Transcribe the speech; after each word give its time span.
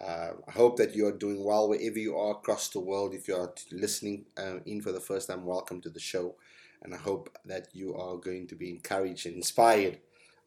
Uh, 0.00 0.32
I 0.48 0.50
hope 0.52 0.78
that 0.78 0.94
you 0.94 1.06
are 1.06 1.12
doing 1.12 1.44
well 1.44 1.68
wherever 1.68 1.98
you 1.98 2.16
are 2.16 2.32
across 2.32 2.68
the 2.68 2.80
world. 2.80 3.14
If 3.14 3.28
you 3.28 3.36
are 3.36 3.52
listening 3.70 4.24
uh, 4.38 4.60
in 4.64 4.80
for 4.80 4.90
the 4.90 5.00
first 5.00 5.28
time, 5.28 5.44
welcome 5.44 5.80
to 5.82 5.90
the 5.90 6.00
show. 6.00 6.36
And 6.82 6.94
I 6.94 6.96
hope 6.96 7.36
that 7.44 7.68
you 7.72 7.94
are 7.94 8.16
going 8.16 8.46
to 8.48 8.54
be 8.54 8.70
encouraged 8.70 9.26
and 9.26 9.36
inspired 9.36 9.98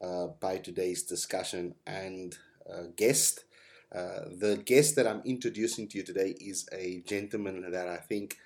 uh, 0.02 0.26
by 0.40 0.58
today's 0.58 1.04
discussion 1.04 1.74
and 1.86 2.36
uh, 2.68 2.84
guest. 2.96 3.44
Uh, 3.94 4.26
the 4.36 4.60
guest 4.64 4.96
that 4.96 5.06
I'm 5.06 5.22
introducing 5.24 5.86
to 5.88 5.98
you 5.98 6.04
today 6.04 6.34
is 6.40 6.68
a 6.72 7.02
gentleman 7.06 7.70
that 7.70 7.88
I 7.88 7.98
think 7.98 8.36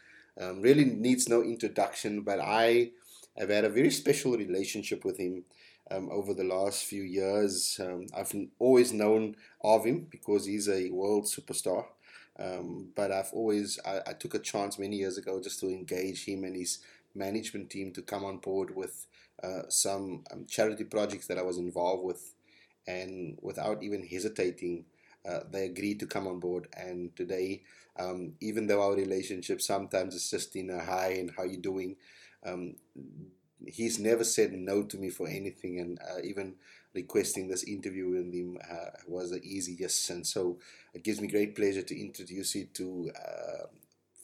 um, 0.40 0.60
really 0.60 0.84
needs 0.84 1.28
no 1.28 1.42
introduction, 1.42 2.20
but 2.20 2.40
I 2.40 2.90
have 3.38 3.48
had 3.48 3.64
a 3.64 3.70
very 3.70 3.90
special 3.90 4.36
relationship 4.36 5.04
with 5.04 5.18
him 5.18 5.44
um, 5.90 6.08
over 6.10 6.34
the 6.34 6.44
last 6.44 6.84
few 6.84 7.02
years. 7.02 7.80
Um, 7.82 8.06
I've 8.16 8.32
always 8.58 8.92
known 8.92 9.36
of 9.62 9.84
him 9.84 10.06
because 10.10 10.46
he's 10.46 10.68
a 10.68 10.90
world 10.90 11.24
superstar. 11.24 11.84
Um, 12.38 12.88
but 12.94 13.12
I've 13.12 13.30
always 13.32 13.78
I, 13.84 14.00
I, 14.06 14.12
took 14.14 14.32
a 14.32 14.38
chance 14.38 14.78
many 14.78 14.96
years 14.96 15.18
ago 15.18 15.42
just 15.42 15.60
to 15.60 15.68
engage 15.68 16.24
him 16.24 16.44
and 16.44 16.56
his 16.56 16.78
management 17.14 17.68
team 17.68 17.92
to 17.92 18.00
come 18.00 18.24
on 18.24 18.38
board 18.38 18.74
with 18.74 19.06
uh, 19.42 19.62
some 19.68 20.24
um, 20.32 20.46
charity 20.46 20.84
projects 20.84 21.26
that 21.26 21.38
I 21.38 21.42
was 21.42 21.58
involved 21.58 22.04
with, 22.04 22.34
and 22.86 23.38
without 23.42 23.82
even 23.82 24.06
hesitating, 24.06 24.86
uh, 25.28 25.40
they 25.50 25.66
agreed 25.66 26.00
to 26.00 26.06
come 26.06 26.26
on 26.26 26.40
board. 26.40 26.68
And 26.76 27.14
today, 27.14 27.62
um, 27.98 28.32
even 28.40 28.66
though 28.66 28.82
our 28.82 28.94
relationship 28.94 29.60
sometimes 29.60 30.14
is 30.14 30.30
just 30.30 30.56
in 30.56 30.70
a 30.70 30.82
high 30.82 31.16
and 31.18 31.30
how 31.36 31.44
you 31.44 31.58
doing, 31.58 31.96
um, 32.46 32.76
he's 33.66 33.98
never 33.98 34.24
said 34.24 34.52
no 34.52 34.82
to 34.82 34.98
me 34.98 35.10
for 35.10 35.28
anything, 35.28 35.78
and 35.80 35.98
uh, 36.00 36.20
even 36.22 36.54
requesting 36.94 37.48
this 37.48 37.64
interview 37.64 38.10
with 38.10 38.32
him 38.32 38.58
uh, 38.70 38.90
was 39.06 39.30
an 39.32 39.40
easy 39.44 39.76
yes. 39.78 40.10
And 40.10 40.26
so 40.26 40.58
it 40.92 41.04
gives 41.04 41.20
me 41.20 41.28
great 41.28 41.54
pleasure 41.54 41.82
to 41.82 42.00
introduce 42.00 42.54
you 42.54 42.66
to 42.74 43.10
uh, 43.16 43.66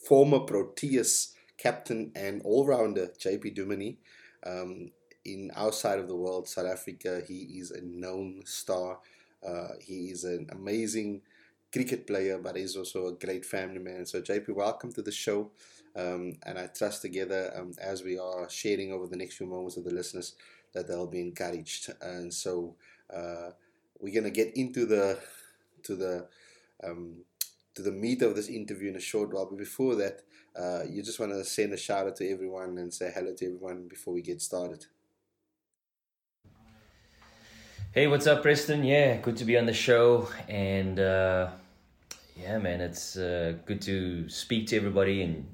former 0.07 0.39
Proteas 0.39 1.33
captain 1.57 2.11
and 2.15 2.41
all-rounder 2.43 3.11
JP 3.19 3.57
Duminy. 3.57 3.97
Um, 4.45 4.91
in 5.25 5.51
our 5.55 5.73
side 5.73 5.99
of 5.99 6.07
the 6.07 6.15
world, 6.15 6.47
South 6.47 6.67
Africa, 6.67 7.21
he 7.27 7.59
is 7.59 7.71
a 7.71 7.81
known 7.81 8.41
star. 8.45 8.99
Uh, 9.45 9.69
he 9.81 10.09
is 10.09 10.23
an 10.23 10.47
amazing 10.51 11.21
cricket 11.71 12.07
player, 12.07 12.37
but 12.37 12.55
he's 12.55 12.75
also 12.75 13.07
a 13.07 13.13
great 13.13 13.45
family 13.45 13.79
man. 13.79 14.05
So, 14.05 14.21
JP, 14.21 14.55
welcome 14.55 14.91
to 14.93 15.01
the 15.01 15.11
show. 15.11 15.51
Um, 15.95 16.33
and 16.45 16.59
I 16.59 16.67
trust 16.67 17.01
together 17.01 17.51
um, 17.55 17.73
as 17.81 18.03
we 18.03 18.19
are 18.19 18.49
sharing 18.49 18.91
over 18.91 19.07
the 19.07 19.15
next 19.15 19.37
few 19.37 19.47
moments 19.47 19.75
with 19.75 19.85
the 19.85 19.93
listeners 19.93 20.35
that 20.73 20.87
they'll 20.87 21.07
be 21.07 21.21
encouraged. 21.21 21.91
And 22.01 22.33
so 22.33 22.75
uh, 23.13 23.51
we're 23.99 24.13
going 24.13 24.31
to 24.31 24.31
get 24.31 24.55
into 24.55 24.85
the 24.85 25.19
to 25.83 25.95
the 25.95 26.27
um, 26.83 27.23
to 27.75 27.81
the 27.81 27.91
meat 27.91 28.21
of 28.21 28.35
this 28.35 28.49
interview 28.49 28.89
in 28.89 28.95
a 28.95 28.99
short 28.99 29.33
while. 29.33 29.45
But 29.45 29.57
before 29.57 29.95
that, 29.95 30.21
uh, 30.55 30.83
you 30.89 31.01
just 31.03 31.19
want 31.19 31.31
to 31.31 31.43
send 31.43 31.73
a 31.73 31.77
shout 31.77 32.07
out 32.07 32.15
to 32.17 32.29
everyone 32.29 32.77
and 32.77 32.93
say 32.93 33.11
hello 33.13 33.33
to 33.35 33.45
everyone 33.45 33.87
before 33.87 34.13
we 34.13 34.21
get 34.21 34.41
started. 34.41 34.85
Hey, 37.91 38.05
what's 38.07 38.27
up, 38.27 38.43
Preston? 38.43 38.83
Yeah, 38.83 39.17
good 39.17 39.37
to 39.37 39.45
be 39.45 39.57
on 39.57 39.65
the 39.65 39.73
show. 39.73 40.29
And 40.47 40.99
uh, 40.99 41.49
yeah, 42.35 42.59
man, 42.59 42.81
it's 42.81 43.17
uh, 43.17 43.55
good 43.65 43.81
to 43.83 44.29
speak 44.29 44.67
to 44.67 44.77
everybody 44.77 45.23
and 45.23 45.47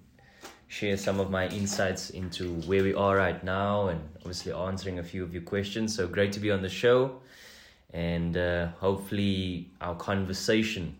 share 0.73 0.97
some 0.97 1.19
of 1.19 1.29
my 1.29 1.47
insights 1.49 2.09
into 2.09 2.55
where 2.61 2.81
we 2.81 2.95
are 2.95 3.15
right 3.15 3.43
now 3.43 3.89
and 3.89 4.01
obviously 4.21 4.51
answering 4.51 4.97
a 4.97 5.03
few 5.03 5.23
of 5.23 5.31
your 5.31 5.43
questions. 5.43 5.95
So 5.95 6.07
great 6.07 6.31
to 6.33 6.39
be 6.39 6.49
on 6.49 6.63
the 6.63 6.69
show. 6.69 7.21
And 7.91 8.35
uh, 8.35 8.69
hopefully, 8.79 9.69
our 9.81 9.95
conversation 9.95 10.97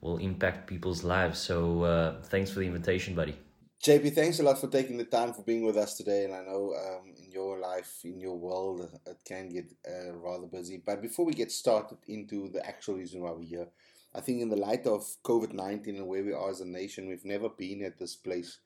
will 0.00 0.18
impact 0.18 0.68
people's 0.68 1.02
lives. 1.02 1.40
So 1.40 1.82
uh, 1.82 2.22
thanks 2.22 2.52
for 2.52 2.60
the 2.60 2.66
invitation, 2.66 3.16
buddy. 3.16 3.36
JP, 3.82 4.14
thanks 4.14 4.38
a 4.38 4.44
lot 4.44 4.60
for 4.60 4.68
taking 4.68 4.96
the 4.96 5.04
time 5.04 5.32
for 5.32 5.42
being 5.42 5.64
with 5.64 5.76
us 5.76 5.96
today. 5.96 6.24
And 6.26 6.32
I 6.32 6.42
know 6.44 6.72
um, 6.78 7.12
in 7.20 7.32
your 7.32 7.58
life, 7.58 7.92
in 8.04 8.20
your 8.20 8.38
world, 8.38 8.88
it 9.06 9.18
can 9.24 9.48
get 9.48 9.74
uh, 9.88 10.12
rather 10.12 10.46
busy. 10.46 10.80
But 10.86 11.02
before 11.02 11.24
we 11.24 11.32
get 11.32 11.50
started 11.50 11.98
into 12.06 12.48
the 12.48 12.64
actual 12.64 12.94
reason 12.94 13.22
why 13.22 13.32
we're 13.32 13.54
here, 13.56 13.66
I 14.14 14.20
think 14.20 14.40
in 14.40 14.50
the 14.50 14.56
light 14.68 14.86
of 14.86 15.04
COVID 15.24 15.52
19 15.52 15.96
and 15.96 16.06
where 16.06 16.22
we 16.22 16.32
are 16.32 16.50
as 16.50 16.60
a 16.60 16.64
nation, 16.64 17.08
we've 17.08 17.24
never 17.24 17.48
been 17.48 17.82
at 17.82 17.98
this 17.98 18.14
place 18.14 18.60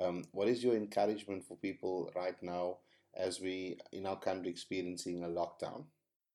um, 0.00 0.22
what 0.32 0.48
is 0.48 0.62
your 0.62 0.74
encouragement 0.74 1.44
for 1.44 1.56
people 1.56 2.10
right 2.16 2.40
now 2.42 2.78
as 3.14 3.40
we 3.40 3.78
in 3.92 4.06
our 4.06 4.18
country 4.18 4.50
experiencing 4.50 5.22
a 5.24 5.28
lockdown? 5.28 5.84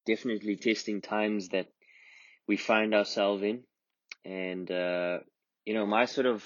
Definitely 0.05 0.57
testing 0.57 1.01
times 1.01 1.49
that 1.49 1.67
we 2.47 2.57
find 2.57 2.93
ourselves 2.93 3.43
in, 3.43 3.63
and 4.23 4.69
uh, 4.69 5.19
you 5.65 5.73
know 5.73 5.85
my 5.85 6.05
sort 6.05 6.27
of 6.27 6.43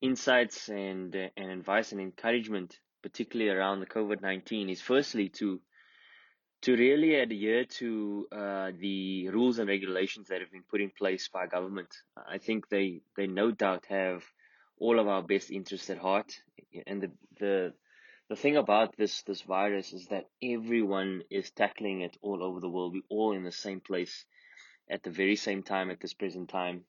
insights 0.00 0.68
and 0.68 1.14
and 1.14 1.50
advice 1.50 1.92
and 1.92 2.00
encouragement, 2.00 2.78
particularly 3.02 3.50
around 3.50 3.80
the 3.80 3.86
COVID 3.86 4.22
nineteen, 4.22 4.70
is 4.70 4.80
firstly 4.80 5.28
to 5.40 5.60
to 6.62 6.76
really 6.76 7.14
adhere 7.14 7.64
to 7.64 8.26
uh, 8.32 8.70
the 8.76 9.28
rules 9.28 9.58
and 9.58 9.68
regulations 9.68 10.28
that 10.28 10.40
have 10.40 10.50
been 10.50 10.64
put 10.68 10.80
in 10.80 10.90
place 10.90 11.28
by 11.28 11.46
government. 11.46 11.94
I 12.16 12.38
think 12.38 12.68
they 12.68 13.02
they 13.16 13.26
no 13.26 13.50
doubt 13.50 13.84
have 13.90 14.24
all 14.80 14.98
of 14.98 15.08
our 15.08 15.22
best 15.22 15.50
interests 15.50 15.90
at 15.90 15.98
heart. 15.98 16.40
And 16.86 17.02
the 17.02 17.10
the 17.38 17.72
the 18.28 18.36
thing 18.36 18.56
about 18.56 18.96
this 18.96 19.22
this 19.22 19.42
virus 19.42 19.92
is 19.92 20.06
that 20.08 20.28
everyone 20.42 21.22
is 21.30 21.50
tackling 21.50 22.02
it 22.02 22.16
all 22.20 22.42
over 22.42 22.60
the 22.60 22.68
world. 22.68 22.94
We're 22.94 23.16
all 23.16 23.32
in 23.32 23.44
the 23.44 23.52
same 23.52 23.80
place 23.80 24.24
at 24.90 25.02
the 25.02 25.10
very 25.10 25.36
same 25.36 25.62
time 25.62 25.90
at 25.90 26.00
this 26.00 26.14
present 26.14 26.48
time. 26.48 26.84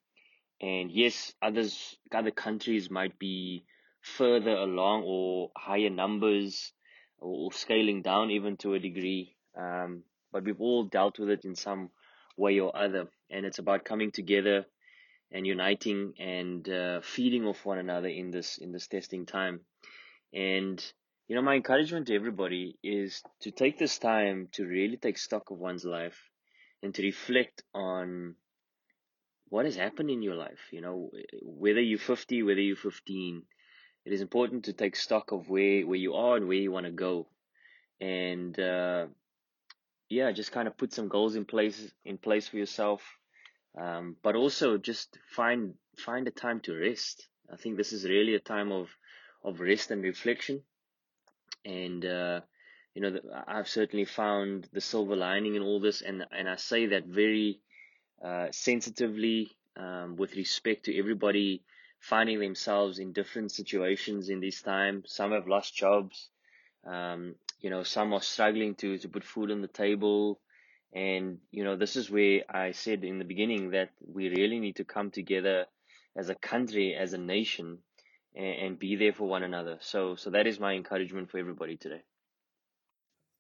And 0.62 0.92
yes, 0.92 1.34
others 1.42 1.98
other 2.14 2.32
countries 2.32 2.90
might 2.90 3.18
be 3.18 3.66
further 4.02 4.52
along 4.52 5.04
or 5.06 5.52
higher 5.58 5.90
numbers 5.90 6.74
or 7.20 7.52
scaling 7.52 8.02
down 8.02 8.32
even 8.32 8.58
to 8.58 8.74
a 8.74 8.80
degree. 8.80 9.36
Um, 9.58 10.04
but 10.32 10.44
we've 10.44 10.62
all 10.62 10.86
dealt 10.86 11.20
with 11.20 11.30
it 11.30 11.46
in 11.46 11.56
some 11.56 11.90
way 12.38 12.60
or 12.60 12.76
other. 12.76 13.08
And 13.30 13.46
it's 13.46 13.60
about 13.60 13.84
coming 13.86 14.12
together 14.12 14.66
and 15.32 15.46
uniting 15.46 16.14
and 16.20 16.68
uh, 16.68 17.02
feeding 17.02 17.46
off 17.46 17.66
one 17.66 17.78
another 17.78 18.08
in 18.08 18.32
this 18.32 18.58
in 18.58 18.72
this 18.72 18.88
testing 18.88 19.26
time. 19.26 19.62
And 20.34 20.84
you 21.28 21.36
know, 21.36 21.42
my 21.44 21.56
encouragement 21.56 22.08
to 22.08 22.16
everybody 22.16 22.78
is 22.84 23.22
to 23.42 23.52
take 23.52 23.78
this 23.78 24.00
time 24.00 24.48
to 24.54 24.66
really 24.66 24.98
take 24.98 25.18
stock 25.18 25.52
of 25.52 25.60
one's 25.60 25.86
life 25.86 26.18
and 26.82 26.94
to 26.96 27.04
reflect 27.04 27.62
on 27.74 28.36
what 29.50 29.66
has 29.66 29.76
happened 29.76 30.10
in 30.10 30.24
your 30.24 30.36
life. 30.36 30.60
You 30.72 30.82
know, 30.82 31.12
whether 31.44 31.82
you're 31.82 32.00
50, 32.00 32.42
whether 32.42 32.62
you're 32.62 32.76
15, 32.76 33.44
it 34.06 34.14
is 34.14 34.22
important 34.22 34.66
to 34.66 34.74
take 34.74 34.96
stock 34.96 35.32
of 35.32 35.50
where, 35.50 35.86
where 35.86 36.00
you 36.00 36.16
are 36.16 36.36
and 36.36 36.48
where 36.48 36.58
you 36.58 36.72
want 36.72 36.88
to 36.88 36.92
go. 36.92 37.28
And, 38.02 38.60
uh, 38.60 39.08
yeah, 40.10 40.32
just 40.32 40.52
kind 40.52 40.68
of 40.68 40.78
put 40.78 40.94
some 40.94 41.10
goals 41.10 41.36
in 41.36 41.46
place, 41.46 41.92
in 42.06 42.18
place 42.18 42.48
for 42.48 42.58
yourself 42.58 43.19
um, 43.78 44.16
but 44.24 44.35
also 44.35 44.78
just 44.78 45.18
find 45.30 45.75
find 45.97 46.27
a 46.27 46.31
time 46.31 46.60
to 46.62 46.74
rest. 46.74 47.27
I 47.51 47.56
think 47.56 47.77
this 47.77 47.94
is 47.94 48.06
really 48.06 48.36
a 48.36 48.39
time 48.39 48.71
of 48.71 48.89
of 49.44 49.60
rest 49.60 49.92
and 49.92 50.04
reflection, 50.04 50.63
and 51.66 52.06
uh, 52.06 52.42
you 52.94 53.01
know 53.01 53.19
I've 53.48 53.69
certainly 53.69 54.06
found 54.06 54.68
the 54.74 54.81
silver 54.81 55.16
lining 55.16 55.56
in 55.56 55.62
all 55.62 55.80
this, 55.80 56.01
and 56.01 56.25
and 56.31 56.50
I 56.50 56.56
say 56.56 56.88
that 56.88 57.06
very 57.06 57.62
uh, 58.24 58.48
sensitively 58.51 59.51
um, 59.77 60.15
with 60.15 60.36
respect 60.36 60.86
to 60.86 60.98
everybody 60.98 61.63
finding 62.00 62.39
themselves 62.39 63.00
in 63.00 63.12
different 63.12 63.51
situations 63.51 64.30
in 64.30 64.39
this 64.39 64.62
time. 64.62 65.04
Some 65.06 65.31
have 65.31 65.48
lost 65.48 65.75
jobs. 65.75 66.30
Um, 66.86 67.36
you 67.60 67.69
know, 67.69 67.83
some 67.83 68.13
are 68.13 68.22
struggling 68.22 68.75
to, 68.75 68.98
to 68.98 69.10
put 69.10 69.24
food 69.24 69.51
on 69.51 69.62
the 69.62 69.68
table. 69.68 70.39
And, 70.94 71.38
you 71.51 71.63
know, 71.63 71.75
this 71.75 71.95
is 71.95 72.09
where 72.09 72.41
I 72.50 72.71
said 72.71 73.03
in 73.03 73.19
the 73.19 73.25
beginning 73.25 73.71
that 73.71 73.91
we 74.06 74.30
really 74.30 74.59
need 74.59 74.77
to 74.77 74.83
come 74.83 75.12
together 75.12 75.65
as 76.15 76.30
a 76.30 76.36
country, 76.36 76.95
as 76.95 77.13
a 77.13 77.18
nation, 77.18 77.80
and, 78.36 78.56
and 78.62 78.80
be 78.80 78.95
there 78.95 79.13
for 79.13 79.27
one 79.27 79.44
another. 79.44 79.77
So, 79.81 80.15
so 80.15 80.31
that 80.31 80.47
is 80.47 80.59
my 80.59 80.74
encouragement 80.74 81.30
for 81.30 81.38
everybody 81.38 81.77
today. 81.77 82.01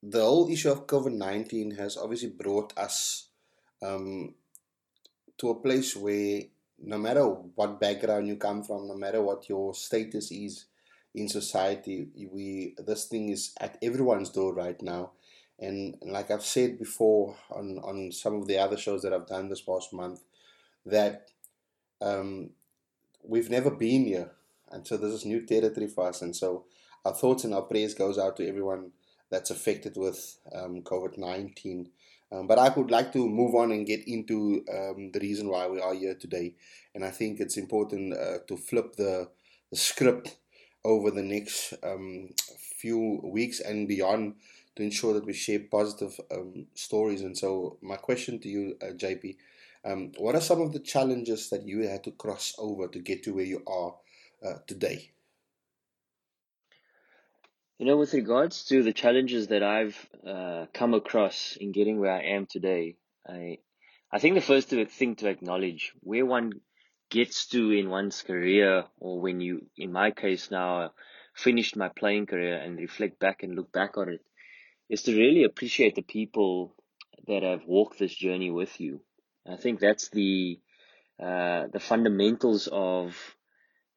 The 0.03 0.21
whole 0.21 0.49
issue 0.49 0.71
of 0.71 0.87
COVID 0.87 1.13
19 1.13 1.71
has 1.71 1.97
obviously 1.97 2.29
brought 2.29 2.77
us 2.77 3.27
um, 3.81 4.35
to 5.37 5.49
a 5.49 5.55
place 5.55 5.95
where 5.95 6.43
no 6.81 6.97
matter 6.97 7.25
what 7.25 7.79
background 7.79 8.27
you 8.27 8.37
come 8.37 8.63
from, 8.63 8.87
no 8.87 8.95
matter 8.95 9.21
what 9.21 9.49
your 9.49 9.73
status 9.73 10.31
is 10.31 10.65
in 11.15 11.27
society, 11.27 12.07
we 12.31 12.75
this 12.77 13.05
thing 13.05 13.29
is 13.29 13.53
at 13.59 13.77
everyone's 13.81 14.29
door 14.29 14.53
right 14.53 14.81
now. 14.81 15.11
And 15.59 15.97
like 16.01 16.31
I've 16.31 16.45
said 16.45 16.79
before 16.79 17.35
on, 17.51 17.79
on 17.83 18.11
some 18.11 18.35
of 18.35 18.47
the 18.47 18.57
other 18.57 18.77
shows 18.77 19.01
that 19.01 19.13
I've 19.13 19.27
done 19.27 19.49
this 19.49 19.61
past 19.61 19.91
month, 19.93 20.21
that 20.85 21.27
um, 22.01 22.51
we've 23.23 23.49
never 23.49 23.71
been 23.71 24.05
here. 24.05 24.31
And 24.71 24.87
so 24.87 24.97
this 24.97 25.11
is 25.11 25.25
new 25.25 25.45
territory 25.45 25.87
for 25.87 26.07
us. 26.07 26.21
And 26.21 26.35
so 26.35 26.65
our 27.03 27.13
thoughts 27.13 27.43
and 27.43 27.53
our 27.53 27.63
prayers 27.63 27.93
goes 27.93 28.17
out 28.17 28.37
to 28.37 28.47
everyone 28.47 28.91
that's 29.29 29.51
affected 29.51 29.97
with 29.97 30.37
um, 30.53 30.81
COVID-19. 30.81 31.87
Um, 32.31 32.47
but 32.47 32.59
I 32.59 32.69
would 32.69 32.91
like 32.91 33.11
to 33.13 33.27
move 33.27 33.55
on 33.55 33.71
and 33.71 33.85
get 33.85 34.07
into 34.07 34.63
um, 34.71 35.11
the 35.11 35.19
reason 35.19 35.49
why 35.49 35.67
we 35.67 35.81
are 35.81 35.93
here 35.93 36.15
today. 36.15 36.55
And 36.93 37.03
I 37.03 37.09
think 37.09 37.39
it's 37.39 37.57
important 37.57 38.13
uh, 38.13 38.39
to 38.47 38.55
flip 38.55 38.95
the, 38.95 39.29
the 39.71 39.77
script 39.77 40.37
over 40.85 41.11
the 41.11 41.23
next 41.23 41.73
um, 41.83 42.29
few 42.77 43.19
weeks 43.23 43.59
and 43.59 43.87
beyond 43.87 44.35
to 44.75 44.83
ensure 44.83 45.13
that 45.13 45.25
we 45.25 45.33
share 45.33 45.59
positive 45.59 46.19
um, 46.31 46.67
stories. 46.73 47.21
And 47.21 47.37
so, 47.37 47.77
my 47.81 47.95
question 47.95 48.39
to 48.39 48.47
you, 48.47 48.77
uh, 48.81 48.93
JP, 48.93 49.35
um, 49.85 50.11
what 50.17 50.35
are 50.35 50.41
some 50.41 50.61
of 50.61 50.73
the 50.73 50.79
challenges 50.79 51.49
that 51.49 51.63
you 51.63 51.87
had 51.87 52.03
to 52.03 52.11
cross 52.11 52.53
over 52.57 52.87
to 52.87 52.99
get 52.99 53.23
to 53.23 53.33
where 53.33 53.45
you 53.45 53.63
are 53.67 53.95
uh, 54.45 54.59
today? 54.67 55.11
You 57.77 57.85
know, 57.85 57.97
with 57.97 58.13
regards 58.13 58.65
to 58.65 58.83
the 58.83 58.91
challenges 58.91 59.47
that 59.47 59.63
I've 59.63 59.97
uh, 60.27 60.65
come 60.73 60.93
across 60.93 61.57
in 61.59 61.71
getting 61.71 61.99
where 61.99 62.11
I 62.11 62.23
am 62.23 62.45
today, 62.45 62.97
I 63.25 63.59
I 64.11 64.19
think 64.19 64.35
the 64.35 64.41
first 64.41 64.69
thing 64.69 65.15
to 65.17 65.29
acknowledge 65.29 65.93
where 66.01 66.25
one 66.25 66.61
gets 67.09 67.47
to 67.47 67.71
in 67.71 67.89
one's 67.89 68.21
career, 68.21 68.85
or 68.99 69.19
when 69.21 69.39
you, 69.39 69.67
in 69.77 69.91
my 69.91 70.11
case 70.11 70.51
now, 70.51 70.93
finished 71.35 71.75
my 71.75 71.89
playing 71.89 72.25
career 72.25 72.57
and 72.57 72.79
reflect 72.79 73.19
back 73.19 73.43
and 73.43 73.55
look 73.55 73.71
back 73.71 73.97
on 73.97 74.09
it, 74.09 74.21
is 74.89 75.03
to 75.03 75.15
really 75.15 75.43
appreciate 75.43 75.95
the 75.95 76.01
people 76.01 76.73
that 77.27 77.43
have 77.43 77.65
walked 77.65 77.99
this 77.99 78.13
journey 78.13 78.51
with 78.51 78.79
you. 78.81 79.01
I 79.47 79.55
think 79.55 79.79
that's 79.79 80.09
the 80.09 80.59
uh, 81.19 81.67
the 81.71 81.79
fundamentals 81.79 82.67
of 82.71 83.15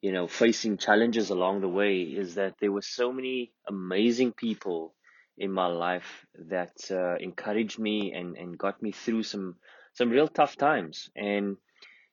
you 0.00 0.12
know 0.12 0.26
facing 0.26 0.76
challenges 0.76 1.30
along 1.30 1.60
the 1.60 1.68
way 1.68 2.02
is 2.02 2.34
that 2.34 2.54
there 2.60 2.72
were 2.72 2.82
so 2.82 3.12
many 3.12 3.52
amazing 3.68 4.32
people 4.32 4.94
in 5.38 5.50
my 5.50 5.66
life 5.66 6.26
that 6.50 6.72
uh, 6.90 7.16
encouraged 7.16 7.78
me 7.78 8.12
and, 8.12 8.36
and 8.36 8.58
got 8.58 8.82
me 8.82 8.92
through 8.92 9.22
some 9.22 9.56
some 9.94 10.10
real 10.10 10.28
tough 10.28 10.56
times 10.56 11.08
and 11.16 11.56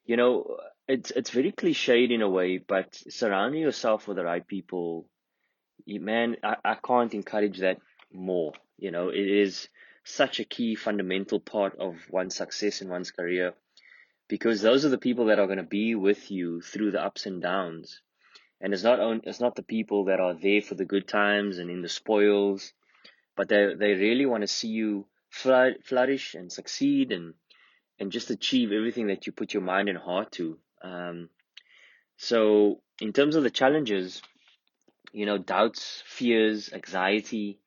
you 0.06 0.16
know 0.16 0.58
it's 0.88 1.12
it's 1.12 1.32
very 1.32 1.52
cliched 1.52 2.12
in 2.12 2.22
a 2.22 2.30
way 2.30 2.58
but 2.58 2.96
surrounding 3.10 3.62
yourself 3.62 4.08
with 4.08 4.18
the 4.18 4.24
right 4.24 4.48
people 4.48 5.08
man 5.88 6.36
I, 6.44 6.56
I 6.64 6.76
can't 6.76 7.14
encourage 7.14 7.60
that 7.60 7.78
more 8.12 8.54
you 8.80 8.92
know, 8.92 9.10
it 9.10 9.28
is 9.28 9.68
such 10.04 10.40
a 10.40 10.46
key 10.46 10.76
fundamental 10.76 11.40
part 11.40 11.78
of 11.78 11.96
one's 12.10 12.36
success 12.36 12.82
in 12.82 12.90
one's 12.90 13.12
career 13.12 13.54
because 14.28 14.62
those 14.62 14.86
are 14.86 14.90
the 14.90 14.98
people 14.98 15.26
that 15.26 15.40
are 15.40 15.48
going 15.48 15.58
to 15.58 15.64
be 15.64 15.96
with 15.96 16.32
you 16.32 16.62
through 16.62 16.92
the 16.92 17.04
ups 17.04 17.26
and 17.26 17.42
downs. 17.42 18.02
And 18.62 18.74
it's 18.74 18.84
not 18.84 19.00
only, 19.00 19.22
it's 19.26 19.40
not 19.40 19.56
the 19.56 19.64
people 19.64 20.06
that 20.06 20.20
are 20.20 20.34
there 20.34 20.62
for 20.62 20.76
the 20.76 20.86
good 20.86 21.08
times 21.08 21.58
and 21.58 21.70
in 21.70 21.82
the 21.82 21.90
spoils, 21.90 22.74
but 23.36 23.50
they 23.50 23.74
they 23.74 23.94
really 23.94 24.26
want 24.26 24.42
to 24.42 24.48
see 24.48 24.70
you 24.70 25.06
flourish 25.30 26.36
and 26.36 26.52
succeed 26.52 27.12
and 27.12 27.34
and 28.00 28.12
just 28.12 28.30
achieve 28.30 28.72
everything 28.72 29.08
that 29.08 29.28
you 29.28 29.34
put 29.34 29.54
your 29.54 29.64
mind 29.64 29.90
and 29.90 29.98
heart 29.98 30.32
to. 30.34 30.58
Um, 30.82 31.30
so 32.18 32.82
in 33.02 33.14
terms 33.14 33.36
of 33.36 33.44
the 33.44 33.50
challenges, 33.50 34.22
you 35.12 35.26
know, 35.26 35.38
doubts, 35.38 36.04
fears, 36.06 36.72
anxiety, 36.74 37.60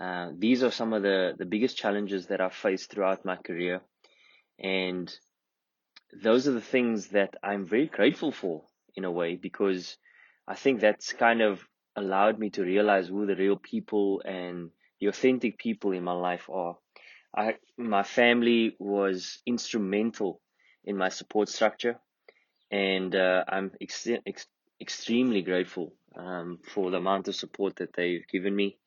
uh, 0.00 0.30
these 0.36 0.62
are 0.62 0.70
some 0.70 0.92
of 0.92 1.02
the, 1.02 1.34
the 1.36 1.46
biggest 1.46 1.76
challenges 1.76 2.26
that 2.26 2.40
I've 2.40 2.54
faced 2.54 2.90
throughout 2.90 3.24
my 3.24 3.36
career. 3.36 3.80
And 4.58 5.12
those 6.12 6.46
are 6.48 6.52
the 6.52 6.60
things 6.60 7.08
that 7.08 7.34
I'm 7.42 7.66
very 7.66 7.86
grateful 7.86 8.32
for 8.32 8.64
in 8.94 9.04
a 9.04 9.10
way 9.10 9.36
because 9.36 9.96
I 10.46 10.54
think 10.54 10.80
that's 10.80 11.12
kind 11.12 11.42
of 11.42 11.62
allowed 11.96 12.38
me 12.38 12.50
to 12.50 12.62
realize 12.62 13.08
who 13.08 13.26
the 13.26 13.36
real 13.36 13.56
people 13.56 14.22
and 14.24 14.70
the 15.00 15.08
authentic 15.08 15.58
people 15.58 15.92
in 15.92 16.04
my 16.04 16.12
life 16.12 16.48
are. 16.50 16.76
I, 17.36 17.56
my 17.76 18.02
family 18.02 18.76
was 18.78 19.38
instrumental 19.46 20.40
in 20.84 20.96
my 20.96 21.10
support 21.10 21.48
structure, 21.48 21.98
and 22.70 23.14
uh, 23.14 23.44
I'm 23.46 23.72
ex- 23.80 24.08
ex- 24.26 24.46
extremely 24.80 25.42
grateful 25.42 25.94
um, 26.16 26.58
for 26.72 26.90
the 26.90 26.96
amount 26.96 27.28
of 27.28 27.34
support 27.36 27.76
that 27.76 27.92
they've 27.94 28.26
given 28.32 28.56
me. 28.56 28.78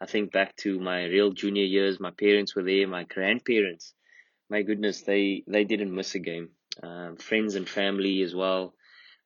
I 0.00 0.06
think 0.06 0.32
back 0.32 0.56
to 0.56 0.80
my 0.80 1.04
real 1.04 1.32
junior 1.32 1.64
years, 1.64 2.00
my 2.00 2.10
parents 2.10 2.56
were 2.56 2.62
there, 2.62 2.88
my 2.88 3.04
grandparents. 3.04 3.94
My 4.48 4.62
goodness, 4.62 5.02
they, 5.02 5.44
they 5.46 5.64
didn't 5.64 5.94
miss 5.94 6.14
a 6.14 6.18
game. 6.18 6.50
Um, 6.82 7.16
friends 7.16 7.54
and 7.54 7.68
family 7.68 8.22
as 8.22 8.34
well. 8.34 8.74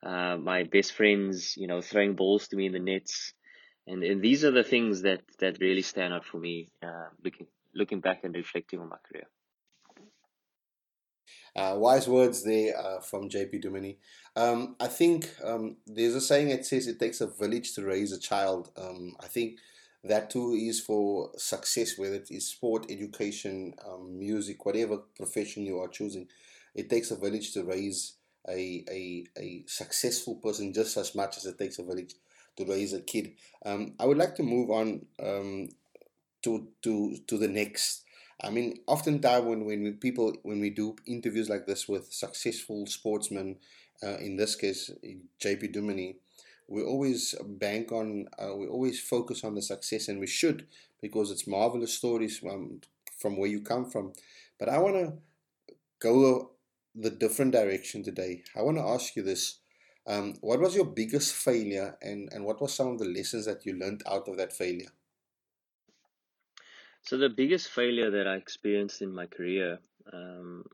Uh, 0.02 0.36
my 0.36 0.64
best 0.64 0.92
friends, 0.92 1.56
you 1.56 1.66
know, 1.66 1.80
throwing 1.80 2.14
balls 2.14 2.48
to 2.48 2.56
me 2.56 2.66
in 2.66 2.72
the 2.72 2.80
nets. 2.80 3.32
And, 3.86 4.02
and 4.02 4.20
these 4.20 4.44
are 4.44 4.50
the 4.50 4.64
things 4.64 5.02
that, 5.02 5.22
that 5.38 5.60
really 5.60 5.82
stand 5.82 6.12
out 6.12 6.24
for 6.24 6.38
me, 6.38 6.70
uh, 6.82 7.08
looking, 7.22 7.46
looking 7.74 8.00
back 8.00 8.24
and 8.24 8.34
reflecting 8.34 8.80
on 8.80 8.88
my 8.88 8.96
career. 9.08 9.28
Uh, 11.56 11.76
wise 11.78 12.08
words 12.08 12.42
there 12.42 12.76
uh, 12.76 13.00
from 13.00 13.28
JP 13.28 13.64
Duminy. 13.64 13.98
Um, 14.34 14.74
I 14.80 14.88
think 14.88 15.30
um, 15.44 15.76
there's 15.86 16.16
a 16.16 16.20
saying 16.20 16.48
that 16.48 16.66
says 16.66 16.88
it 16.88 16.98
takes 16.98 17.20
a 17.20 17.28
village 17.28 17.74
to 17.74 17.84
raise 17.84 18.10
a 18.10 18.18
child. 18.18 18.70
Um, 18.76 19.14
I 19.20 19.28
think 19.28 19.58
that 20.04 20.30
too 20.30 20.52
is 20.52 20.80
for 20.80 21.30
success, 21.36 21.96
whether 21.96 22.16
it 22.16 22.30
is 22.30 22.48
sport, 22.48 22.86
education, 22.90 23.74
um, 23.86 24.18
music, 24.18 24.64
whatever 24.66 24.98
profession 25.16 25.64
you 25.64 25.80
are 25.80 25.88
choosing. 25.88 26.28
It 26.74 26.90
takes 26.90 27.10
a 27.10 27.16
village 27.16 27.52
to 27.52 27.64
raise 27.64 28.16
a, 28.48 28.84
a, 28.90 29.24
a 29.38 29.64
successful 29.66 30.36
person 30.36 30.74
just 30.74 30.96
as 30.96 31.14
much 31.14 31.38
as 31.38 31.46
it 31.46 31.58
takes 31.58 31.78
a 31.78 31.84
village 31.84 32.14
to 32.56 32.64
raise 32.66 32.92
a 32.92 33.00
kid. 33.00 33.32
Um, 33.64 33.94
I 33.98 34.06
would 34.06 34.18
like 34.18 34.34
to 34.36 34.42
move 34.42 34.70
on 34.70 35.06
um, 35.22 35.68
to, 36.42 36.68
to, 36.82 37.16
to 37.26 37.38
the 37.38 37.48
next. 37.48 38.02
I 38.42 38.50
mean, 38.50 38.80
oftentimes 38.86 39.46
when, 39.46 39.64
when 39.64 39.82
we, 39.84 39.92
people 39.92 40.34
when 40.42 40.60
we 40.60 40.70
do 40.70 40.96
interviews 41.06 41.48
like 41.48 41.66
this 41.66 41.88
with 41.88 42.12
successful 42.12 42.86
sportsmen, 42.86 43.56
uh, 44.02 44.16
in 44.18 44.36
this 44.36 44.54
case 44.56 44.90
JP 45.40 45.74
Duminy, 45.74 46.16
we 46.68 46.82
always 46.82 47.34
bank 47.44 47.92
on, 47.92 48.26
uh, 48.38 48.54
we 48.56 48.66
always 48.66 49.00
focus 49.00 49.44
on 49.44 49.54
the 49.54 49.62
success, 49.62 50.08
and 50.08 50.18
we 50.18 50.26
should 50.26 50.66
because 51.00 51.30
it's 51.30 51.46
marvelous 51.46 51.94
stories 51.94 52.38
from, 52.38 52.80
from 53.18 53.36
where 53.36 53.50
you 53.50 53.60
come 53.60 53.90
from. 53.90 54.12
But 54.58 54.68
I 54.68 54.78
want 54.78 54.94
to 54.96 55.12
go 56.00 56.52
the 56.94 57.10
different 57.10 57.52
direction 57.52 58.02
today. 58.02 58.42
I 58.56 58.62
want 58.62 58.78
to 58.78 58.84
ask 58.84 59.16
you 59.16 59.22
this. 59.22 59.58
Um, 60.06 60.34
what 60.42 60.60
was 60.60 60.74
your 60.74 60.84
biggest 60.84 61.34
failure, 61.34 61.96
and, 62.02 62.28
and 62.32 62.44
what 62.44 62.60
were 62.60 62.68
some 62.68 62.88
of 62.88 62.98
the 62.98 63.06
lessons 63.06 63.46
that 63.46 63.64
you 63.64 63.72
learned 63.72 64.02
out 64.06 64.28
of 64.28 64.36
that 64.36 64.52
failure? 64.52 64.90
So, 67.02 67.16
the 67.16 67.30
biggest 67.30 67.68
failure 67.68 68.10
that 68.10 68.26
I 68.26 68.36
experienced 68.36 69.00
in 69.00 69.14
my 69.14 69.26
career, 69.26 69.78
um, 70.12 70.64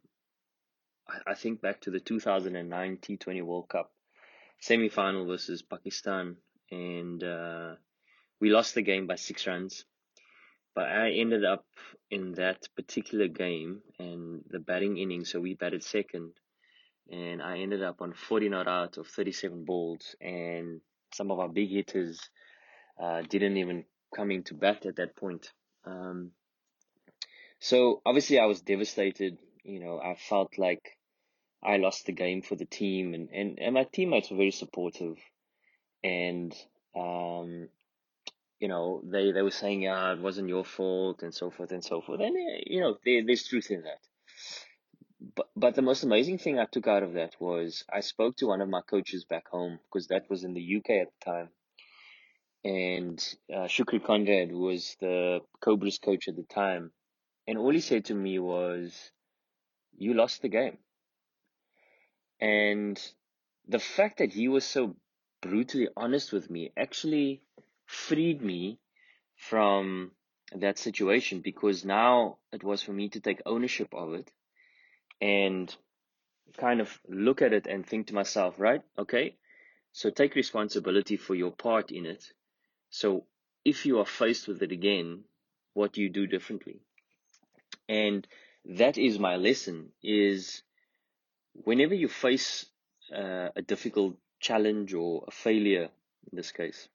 I, 1.09 1.30
I 1.30 1.35
think 1.35 1.61
back 1.61 1.80
to 1.82 1.92
the 1.92 2.00
2009 2.00 2.97
T20 2.97 3.42
World 3.42 3.68
Cup 3.68 3.92
semi-final 4.61 5.26
versus 5.26 5.62
Pakistan, 5.62 6.37
and 6.71 7.23
uh, 7.23 7.75
we 8.40 8.50
lost 8.50 8.75
the 8.75 8.83
game 8.83 9.07
by 9.07 9.17
six 9.17 9.47
runs. 9.47 9.85
But 10.75 10.88
I 10.88 11.11
ended 11.11 11.45
up 11.45 11.64
in 12.11 12.33
that 12.33 12.69
particular 12.76 13.26
game 13.26 13.83
and 13.99 14.43
the 14.49 14.61
batting 14.61 14.99
inning, 14.99 15.25
so 15.25 15.40
we 15.40 15.55
batted 15.55 15.83
second, 15.83 16.33
and 17.11 17.43
I 17.43 17.59
ended 17.59 17.83
up 17.83 18.00
on 18.00 18.12
40 18.12 18.49
not 18.50 18.69
out 18.69 18.97
of 18.97 19.09
37 19.09 19.64
balls, 19.64 20.14
and 20.21 20.81
some 21.12 21.31
of 21.31 21.40
our 21.40 21.49
big 21.49 21.71
hitters 21.71 22.21
uh, 23.02 23.23
didn't 23.23 23.57
even 23.57 23.85
come 24.14 24.31
into 24.31 24.55
bat 24.55 24.87
at 24.87 24.97
that 24.97 25.17
point. 25.17 25.50
Um, 25.85 26.31
so 27.59 28.00
obviously 28.07 28.38
I 28.38 28.47
was 28.47 28.61
devastated. 28.61 29.38
You 29.64 29.81
know, 29.81 30.00
I 30.00 30.14
felt 30.14 30.59
like 30.59 30.97
I 31.62 31.76
lost 31.76 32.07
the 32.07 32.12
game 32.12 32.43
for 32.43 32.57
the 32.57 32.64
team, 32.64 33.14
and, 33.14 33.29
and, 33.31 33.59
and 33.59 33.75
my 33.75 33.85
teammates 33.85 34.31
were 34.31 34.38
very 34.38 34.50
supportive, 34.50 35.19
and 36.02 36.55
um, 36.97 37.69
you 38.59 38.69
know 38.69 39.02
they 39.05 39.33
they 39.33 39.43
were 39.43 39.50
saying, 39.50 39.83
"Yeah, 39.83 40.12
it 40.14 40.21
wasn't 40.21 40.49
your 40.49 40.64
fault," 40.64 41.23
and 41.23 41.35
so 41.35 41.50
forth 41.50 41.73
and 41.73 41.85
so 41.85 42.00
forth, 42.00 42.21
and 42.21 42.35
eh, 42.37 42.62
you 42.67 42.81
know 42.81 42.97
there, 43.05 43.23
there's 43.26 43.47
truth 43.47 43.71
in 43.71 43.83
that. 43.83 44.00
But 45.35 45.50
but 45.55 45.75
the 45.75 45.83
most 45.83 46.02
amazing 46.02 46.38
thing 46.38 46.59
I 46.59 46.64
took 46.64 46.87
out 46.87 47.02
of 47.02 47.12
that 47.14 47.35
was 47.38 47.85
I 47.93 48.00
spoke 48.00 48.37
to 48.38 48.47
one 48.47 48.62
of 48.62 48.71
my 48.71 48.81
coaches 48.81 49.26
back 49.26 49.49
home 49.49 49.79
because 49.85 50.09
that 50.09 50.31
was 50.31 50.45
in 50.45 50.55
the 50.55 50.76
UK 50.76 50.90
at 50.90 51.09
the 51.12 51.25
time, 51.31 51.49
and 52.64 53.37
uh, 53.55 53.67
Shukri 53.69 54.02
Conrad 54.02 54.50
was 54.50 54.97
the 55.00 55.40
Cobras 55.62 55.99
coach 55.99 56.26
at 56.29 56.37
the 56.37 56.45
time, 56.45 56.93
and 57.47 57.59
all 57.59 57.71
he 57.73 57.81
said 57.81 58.07
to 58.07 58.14
me 58.14 58.38
was, 58.38 59.11
"You 59.99 60.14
lost 60.14 60.40
the 60.40 60.49
game." 60.49 60.79
And 62.40 63.00
the 63.68 63.78
fact 63.78 64.18
that 64.18 64.32
he 64.32 64.49
was 64.49 64.64
so 64.64 64.97
brutally 65.40 65.88
honest 65.97 66.32
with 66.32 66.50
me 66.50 66.73
actually 66.76 67.42
freed 67.87 68.42
me 68.42 68.78
from 69.37 70.12
that 70.54 70.78
situation 70.78 71.40
because 71.40 71.85
now 71.85 72.38
it 72.52 72.64
was 72.64 72.82
for 72.82 72.92
me 72.92 73.09
to 73.11 73.20
take 73.20 73.40
ownership 73.47 73.94
of 73.94 74.14
it 74.14 74.30
and 75.20 75.75
kind 76.56 76.80
of 76.80 77.00
look 77.09 77.42
at 77.42 77.52
it 77.52 77.66
and 77.66 77.87
think 77.87 78.09
to 78.09 78.14
myself, 78.14 78.54
right? 78.59 78.82
Okay, 78.99 79.37
so 79.92 80.11
take 80.11 80.35
responsibility 80.35 81.16
for 81.16 81.35
your 81.35 81.52
part 81.52 81.90
in 81.90 82.06
it. 82.06 82.32
So 82.90 83.25
if 83.64 83.87
you 83.87 83.99
are 84.00 84.06
faced 84.06 84.49
with 84.49 84.62
it 84.62 84.73
again, 84.73 85.25
what 85.75 85.92
do 85.92 86.02
you 86.02 86.09
do 86.09 86.26
differently? 86.26 86.80
And 87.88 88.26
that 88.64 88.99
is 88.99 89.18
my 89.18 89.37
lesson 89.37 89.90
is 90.02 90.62
whenever 91.54 91.95
you 91.95 92.09
face 92.09 92.66
uh, 93.14 93.49
a 93.57 93.62
difficult 93.62 94.16
challenge 94.40 94.95
or 94.95 95.25
a 95.28 95.30
failure 95.30 95.88
in 96.30 96.37
this 96.37 96.52
case, 96.52 96.88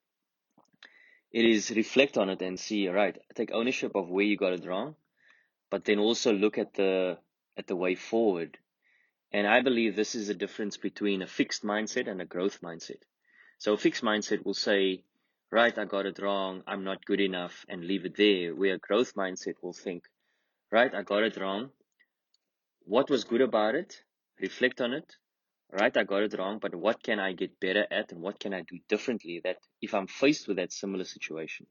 it 1.31 1.45
is 1.45 1.71
reflect 1.71 2.17
on 2.17 2.29
it 2.29 2.41
and 2.41 2.59
see, 2.59 2.88
right, 2.88 3.17
take 3.35 3.51
ownership 3.51 3.93
of 3.95 4.09
where 4.09 4.24
you 4.24 4.38
got 4.38 4.53
it 4.53 4.65
wrong, 4.65 4.95
but 5.69 5.83
then 5.83 6.00
also 6.00 6.31
look 6.31 6.57
at 6.57 6.74
the 6.74 7.17
at 7.57 7.67
the 7.67 7.75
way 7.75 7.95
forward. 7.95 8.57
And 9.31 9.45
I 9.45 9.62
believe 9.62 9.95
this 9.95 10.15
is 10.15 10.29
a 10.29 10.33
difference 10.33 10.77
between 10.77 11.21
a 11.21 11.27
fixed 11.27 11.63
mindset 11.63 12.07
and 12.07 12.21
a 12.21 12.25
growth 12.25 12.62
mindset. 12.62 13.01
So 13.57 13.74
a 13.74 13.77
fixed 13.77 14.03
mindset 14.03 14.45
will 14.45 14.53
say, 14.53 15.03
right, 15.51 15.77
I 15.77 15.85
got 15.85 16.05
it 16.05 16.19
wrong, 16.19 16.63
I'm 16.67 16.83
not 16.85 17.05
good 17.05 17.19
enough, 17.19 17.65
and 17.67 17.83
leave 17.83 18.05
it 18.05 18.15
there. 18.15 18.55
Where 18.55 18.75
a 18.75 18.77
growth 18.77 19.15
mindset 19.15 19.55
will 19.62 19.74
think, 19.74 20.05
right, 20.71 20.93
I 20.93 21.01
got 21.01 21.24
it 21.24 21.38
wrong. 21.38 21.71
What 22.85 23.09
was 23.09 23.25
good 23.25 23.41
about 23.41 23.75
it? 23.75 24.04
Reflect 24.39 24.81
on 24.81 24.93
it. 24.93 25.15
Right, 25.71 25.95
I 25.97 26.03
got 26.03 26.23
it 26.23 26.37
wrong, 26.37 26.59
but 26.59 26.75
what 26.75 27.01
can 27.03 27.19
I 27.19 27.33
get 27.33 27.59
better 27.59 27.85
at 27.91 28.11
and 28.11 28.21
what 28.21 28.39
can 28.39 28.53
I 28.53 28.61
do 28.61 28.79
differently 28.87 29.41
that 29.43 29.57
if 29.81 29.93
I'm 29.93 30.07
faced 30.07 30.47
with 30.47 30.57
that 30.57 30.71
similar 30.71 31.03
situation 31.03 31.65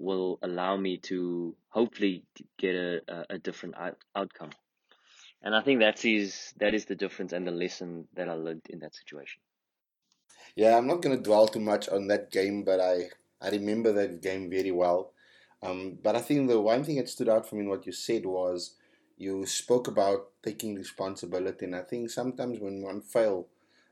will 0.00 0.38
allow 0.42 0.76
me 0.76 0.98
to 0.98 1.54
hopefully 1.68 2.24
get 2.58 2.74
a, 2.74 3.26
a, 3.30 3.38
different 3.38 3.76
out, 3.76 3.96
outcome. 4.14 4.50
And 5.42 5.54
I 5.54 5.60
think 5.60 5.80
that 5.80 6.04
is 6.04 6.52
that 6.58 6.74
is 6.74 6.86
the 6.86 6.96
difference 6.96 7.32
and 7.32 7.46
the 7.46 7.52
lesson 7.52 8.08
that 8.14 8.28
I 8.28 8.32
learned 8.32 8.62
in 8.70 8.80
that 8.80 8.94
situation. 8.94 9.40
Yeah, 10.56 10.76
I'm 10.76 10.86
not 10.86 11.02
going 11.02 11.16
to 11.16 11.22
dwell 11.22 11.46
too 11.46 11.60
much 11.60 11.88
on 11.88 12.08
that 12.08 12.32
game, 12.32 12.64
but 12.64 12.80
I, 12.80 13.10
I 13.40 13.50
remember 13.50 13.92
that 13.92 14.22
game 14.22 14.50
very 14.50 14.72
well. 14.72 15.12
Um, 15.62 15.98
but 16.02 16.16
I 16.16 16.20
think 16.20 16.48
the 16.48 16.60
one 16.60 16.84
thing 16.84 16.96
that 16.96 17.08
stood 17.08 17.28
out 17.28 17.48
for 17.48 17.56
me 17.56 17.62
in 17.62 17.68
what 17.68 17.86
you 17.86 17.92
said 17.92 18.26
was 18.26 18.74
you 19.18 19.44
spoke 19.46 19.88
about 19.88 20.28
taking 20.42 20.76
responsibility. 20.76 21.64
And 21.64 21.76
I 21.76 21.82
think 21.82 22.10
sometimes 22.10 22.60
when 22.60 22.82
one 22.82 23.00
fail, 23.00 23.46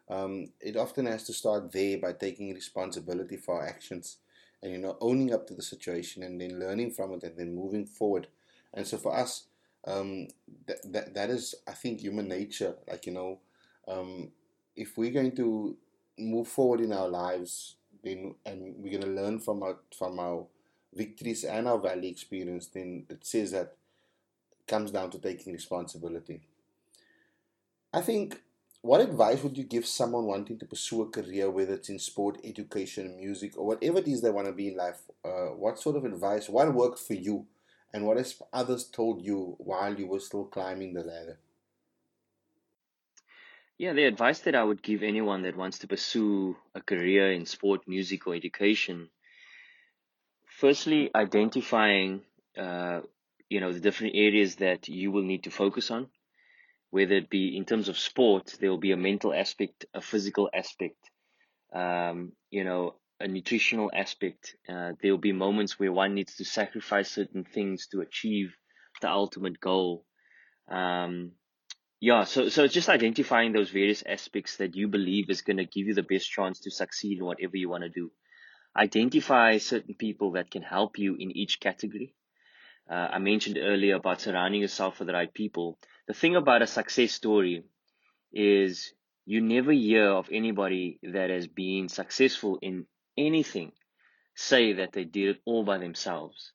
um, 0.09 0.53
it 0.61 0.77
often 0.77 1.07
has 1.07 1.25
to 1.25 1.33
start 1.33 1.73
there 1.73 1.99
by 1.99 2.13
taking 2.13 2.55
responsibility 2.55 3.37
for 3.37 3.61
our 3.61 3.67
actions 3.67 4.19
and, 4.63 4.73
you 4.73 4.79
know, 4.79 4.97
owning 5.01 5.35
up 5.35 5.47
to 5.49 5.55
the 5.55 5.63
situation 5.63 6.23
and 6.23 6.41
then 6.41 6.61
learning 6.61 6.93
from 6.93 7.13
it 7.13 7.25
and 7.25 7.37
then 7.37 7.55
moving 7.55 7.87
forward. 7.87 8.29
And 8.73 8.87
so 8.87 8.99
for 8.99 9.17
us, 9.17 9.49
um, 9.85 10.29
that, 10.67 10.93
that, 10.93 11.15
that 11.15 11.31
is, 11.31 11.57
I 11.67 11.73
think, 11.73 12.01
human 12.01 12.29
nature. 12.29 12.77
Like, 12.89 13.07
you 13.07 13.13
know, 13.13 13.41
um, 13.89 14.31
if 14.77 14.97
we're 14.97 15.13
going 15.13 15.35
to 15.37 15.77
move 16.19 16.49
forward 16.49 16.81
in 16.81 16.93
our 16.93 17.09
lives, 17.09 17.77
then 18.03 18.35
and 18.45 18.75
we're 18.79 18.99
going 18.99 19.15
to 19.15 19.23
learn 19.23 19.39
from 19.39 19.63
our 19.63 19.79
from 19.97 20.19
our 20.19 20.47
victories 20.95 21.45
and 21.45 21.69
our 21.69 21.79
valley 21.79 22.09
experience, 22.09 22.69
then 22.69 23.05
it 23.09 23.25
says 23.25 23.51
that 23.53 23.75
comes 24.67 24.91
down 24.91 25.11
to 25.13 25.19
taking 25.19 25.53
responsibility. 25.53 26.43
I 27.93 28.01
think 28.01 28.43
what 28.83 29.01
advice 29.01 29.43
would 29.43 29.59
you 29.59 29.65
give 29.65 29.87
someone 29.87 30.27
wanting 30.27 30.57
to 30.61 30.67
pursue 30.67 31.03
a 31.03 31.11
career, 31.11 31.51
whether 31.51 31.75
it's 31.75 31.89
in 31.89 31.99
sport, 31.99 32.39
education, 32.45 33.17
music, 33.17 33.59
or 33.59 33.67
whatever 33.67 33.99
it 33.99 34.07
is 34.07 34.21
they 34.23 34.31
want 34.31 34.47
to 34.47 34.53
be 34.53 34.69
in 34.69 34.77
life? 34.77 35.03
Uh, 35.25 35.49
what 35.49 35.79
sort 35.81 35.97
of 35.97 36.05
advice? 36.05 36.49
What 36.49 36.73
worked 36.73 37.01
for 37.01 37.15
you, 37.15 37.49
and 37.93 38.07
what 38.07 38.19
has 38.19 38.41
others 38.53 38.85
told 38.89 39.23
you 39.23 39.57
while 39.59 39.99
you 39.99 40.07
were 40.07 40.21
still 40.21 40.45
climbing 40.45 40.95
the 40.95 41.03
ladder? 41.03 41.41
Yeah, 43.79 43.95
the 43.95 44.05
advice 44.05 44.41
that 44.41 44.55
I 44.55 44.63
would 44.63 44.83
give 44.83 45.03
anyone 45.03 45.41
that 45.45 45.57
wants 45.57 45.79
to 45.79 45.89
pursue 45.89 46.59
a 46.75 46.83
career 46.83 47.33
in 47.33 47.47
sport, 47.47 47.89
music, 47.89 48.27
or 48.27 48.35
education, 48.35 49.11
firstly, 50.47 51.11
identifying, 51.15 52.25
uh, 52.57 53.03
you 53.49 53.61
know, 53.61 53.73
the 53.73 53.81
different 53.81 54.15
areas 54.17 54.57
that 54.57 54.89
you 54.89 55.11
will 55.11 55.23
need 55.23 55.45
to 55.45 55.51
focus 55.51 55.91
on, 55.91 56.09
whether 56.91 57.15
it 57.15 57.31
be 57.31 57.57
in 57.57 57.65
terms 57.65 57.89
of 57.89 57.99
sport, 57.99 58.55
there 58.61 58.71
will 58.71 58.79
be 58.79 58.93
a 58.93 58.97
mental 58.97 59.33
aspect, 59.33 59.85
a 59.95 60.01
physical 60.01 60.49
aspect, 60.55 60.99
um, 61.75 62.33
you 62.51 62.65
know, 62.65 62.97
a 63.21 63.29
nutritional 63.29 63.91
aspect. 63.95 64.57
Uh, 64.69 64.93
there 65.01 65.13
will 65.13 65.19
be 65.19 65.33
moments 65.33 65.79
where 65.79 65.93
one 65.93 66.15
needs 66.15 66.37
to 66.37 66.45
sacrifice 66.45 67.11
certain 67.11 67.45
things 67.45 67.87
to 67.89 68.01
achieve 68.01 68.55
the 69.01 69.11
ultimate 69.11 69.61
goal. 69.61 70.05
Um, 70.69 71.33
yeah, 72.01 72.25
so 72.25 72.49
so 72.49 72.65
it's 72.65 72.75
just 72.75 72.91
identifying 72.91 73.53
those 73.53 73.71
various 73.71 74.03
aspects 74.07 74.57
that 74.57 74.77
you 74.77 74.89
believe 74.89 75.31
is 75.31 75.41
going 75.41 75.57
to 75.57 75.65
give 75.65 75.87
you 75.87 75.95
the 75.95 76.03
best 76.03 76.31
chance 76.31 76.61
to 76.61 76.71
succeed 76.71 77.19
in 77.19 77.25
whatever 77.25 77.57
you 77.57 77.69
want 77.69 77.85
to 77.85 77.89
do. 77.89 78.11
Identify 78.77 79.59
certain 79.59 79.95
people 79.95 80.33
that 80.33 80.51
can 80.51 80.63
help 80.63 80.99
you 80.99 81.17
in 81.19 81.35
each 81.35 81.59
category. 81.59 82.15
Uh, 82.91 83.09
I 83.13 83.19
mentioned 83.19 83.59
earlier 83.59 83.97
about 83.97 84.21
surrounding 84.21 84.61
yourself 84.63 84.99
with 84.99 85.09
the 85.09 85.15
right 85.15 85.33
people. 85.33 85.79
The 86.07 86.15
thing 86.15 86.37
about 86.37 86.63
a 86.63 86.67
success 86.67 87.13
story 87.13 87.65
is 88.33 88.93
you 89.27 89.41
never 89.41 89.73
hear 89.73 90.11
of 90.11 90.29
anybody 90.33 90.99
that 91.03 91.31
has 91.31 91.49
been 91.49 91.89
successful 91.89 92.59
in 92.63 92.87
anything 93.17 93.73
say 94.35 94.75
that 94.75 94.93
they 94.93 95.05
did 95.05 95.37
it 95.37 95.43
all 95.45 95.65
by 95.65 95.79
themselves. 95.79 96.53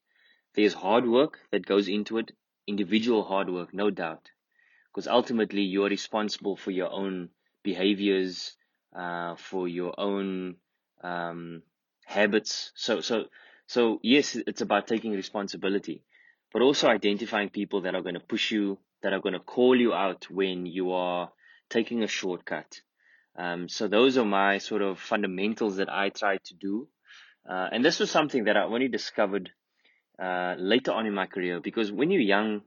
There's 0.56 0.74
hard 0.74 1.08
work 1.08 1.40
that 1.52 1.66
goes 1.66 1.88
into 1.88 2.18
it, 2.20 2.32
individual 2.68 3.24
hard 3.24 3.50
work, 3.50 3.74
no 3.74 3.90
doubt 3.90 4.30
because 4.92 5.08
ultimately 5.08 5.62
you're 5.62 5.90
responsible 5.90 6.56
for 6.56 6.72
your 6.72 6.92
own 6.92 7.30
behaviors, 7.64 8.56
uh, 8.96 9.36
for 9.36 9.68
your 9.68 9.94
own 10.00 10.56
um, 11.04 11.62
habits. 12.06 12.72
So, 12.76 13.02
so, 13.02 13.26
so 13.68 14.00
yes, 14.04 14.36
it's 14.36 14.62
about 14.62 14.88
taking 14.88 15.12
responsibility, 15.14 16.04
but 16.54 16.62
also 16.62 16.88
identifying 16.88 17.50
people 17.50 17.82
that 17.82 17.96
are 17.96 18.02
going 18.02 18.16
to 18.16 18.20
push 18.20 18.52
you, 18.52 18.78
that 19.04 19.14
are 19.14 19.20
going 19.22 19.34
to 19.34 19.40
call 19.40 19.76
you 19.76 19.94
out 19.94 20.30
when 20.30 20.66
you 20.66 20.92
are 20.92 21.32
taking 21.70 22.04
a 22.04 22.08
shortcut. 22.08 22.82
Um, 23.38 23.70
so 23.70 23.88
those 23.88 24.18
are 24.18 24.26
my 24.26 24.58
sort 24.58 24.82
of 24.82 25.00
fundamentals 25.00 25.78
that 25.78 25.90
I 25.90 26.10
try 26.10 26.38
to 26.38 26.54
do. 26.54 26.88
Uh, 27.50 27.70
and 27.72 27.84
this 27.84 28.00
was 28.00 28.12
something 28.12 28.44
that 28.44 28.58
I 28.58 28.64
only 28.64 28.88
discovered 28.88 29.52
uh, 30.22 30.56
later 30.58 30.92
on 30.92 31.06
in 31.06 31.14
my 31.14 31.26
career 31.26 31.60
because 31.60 31.92
when 31.92 32.12
you're 32.12 32.22
young, 32.22 32.62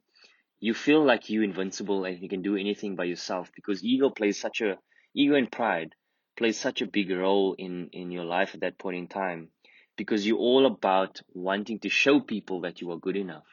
you 0.58 0.72
feel 0.72 1.04
like 1.04 1.28
you're 1.28 1.44
invincible 1.44 2.04
and 2.04 2.20
you 2.20 2.28
can 2.28 2.42
do 2.42 2.56
anything 2.56 2.96
by 2.96 3.04
yourself 3.04 3.52
because 3.54 3.84
ego 3.84 4.08
plays 4.08 4.40
such 4.40 4.62
a 4.62 4.78
ego 5.14 5.34
and 5.34 5.52
pride 5.52 5.94
plays 6.36 6.58
such 6.58 6.80
a 6.80 6.86
big 6.86 7.10
role 7.10 7.54
in 7.58 7.90
in 7.92 8.10
your 8.10 8.24
life 8.24 8.54
at 8.54 8.60
that 8.60 8.78
point 8.78 8.96
in 8.96 9.06
time 9.06 9.48
because 9.96 10.26
you're 10.26 10.38
all 10.38 10.66
about 10.66 11.20
wanting 11.34 11.78
to 11.80 11.88
show 11.88 12.18
people 12.18 12.62
that 12.62 12.80
you 12.80 12.90
are 12.90 12.98
good 12.98 13.16
enough 13.16 13.44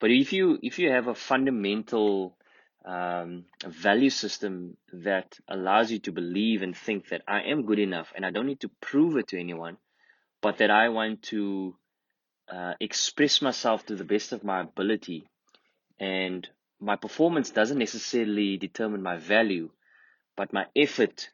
but 0.00 0.10
if 0.10 0.32
you 0.32 0.58
if 0.62 0.78
you 0.78 0.90
have 0.90 1.08
a 1.08 1.14
fundamental 1.14 2.36
um, 2.84 3.44
value 3.66 4.10
system 4.10 4.76
that 4.92 5.38
allows 5.48 5.90
you 5.90 5.98
to 6.00 6.12
believe 6.12 6.62
and 6.62 6.76
think 6.76 7.08
that 7.08 7.22
I 7.26 7.42
am 7.42 7.66
good 7.66 7.80
enough 7.80 8.12
and 8.14 8.24
I 8.24 8.30
don't 8.30 8.46
need 8.46 8.60
to 8.60 8.70
prove 8.80 9.16
it 9.16 9.28
to 9.28 9.40
anyone, 9.40 9.76
but 10.40 10.58
that 10.58 10.70
I 10.70 10.90
want 10.90 11.22
to 11.24 11.76
uh, 12.48 12.74
express 12.78 13.42
myself 13.42 13.86
to 13.86 13.96
the 13.96 14.04
best 14.04 14.32
of 14.32 14.44
my 14.44 14.60
ability 14.60 15.28
and 15.98 16.48
my 16.78 16.96
performance 16.96 17.50
doesn't 17.50 17.78
necessarily 17.78 18.56
determine 18.56 19.02
my 19.02 19.16
value, 19.16 19.70
but 20.36 20.52
my 20.52 20.66
effort 20.76 21.30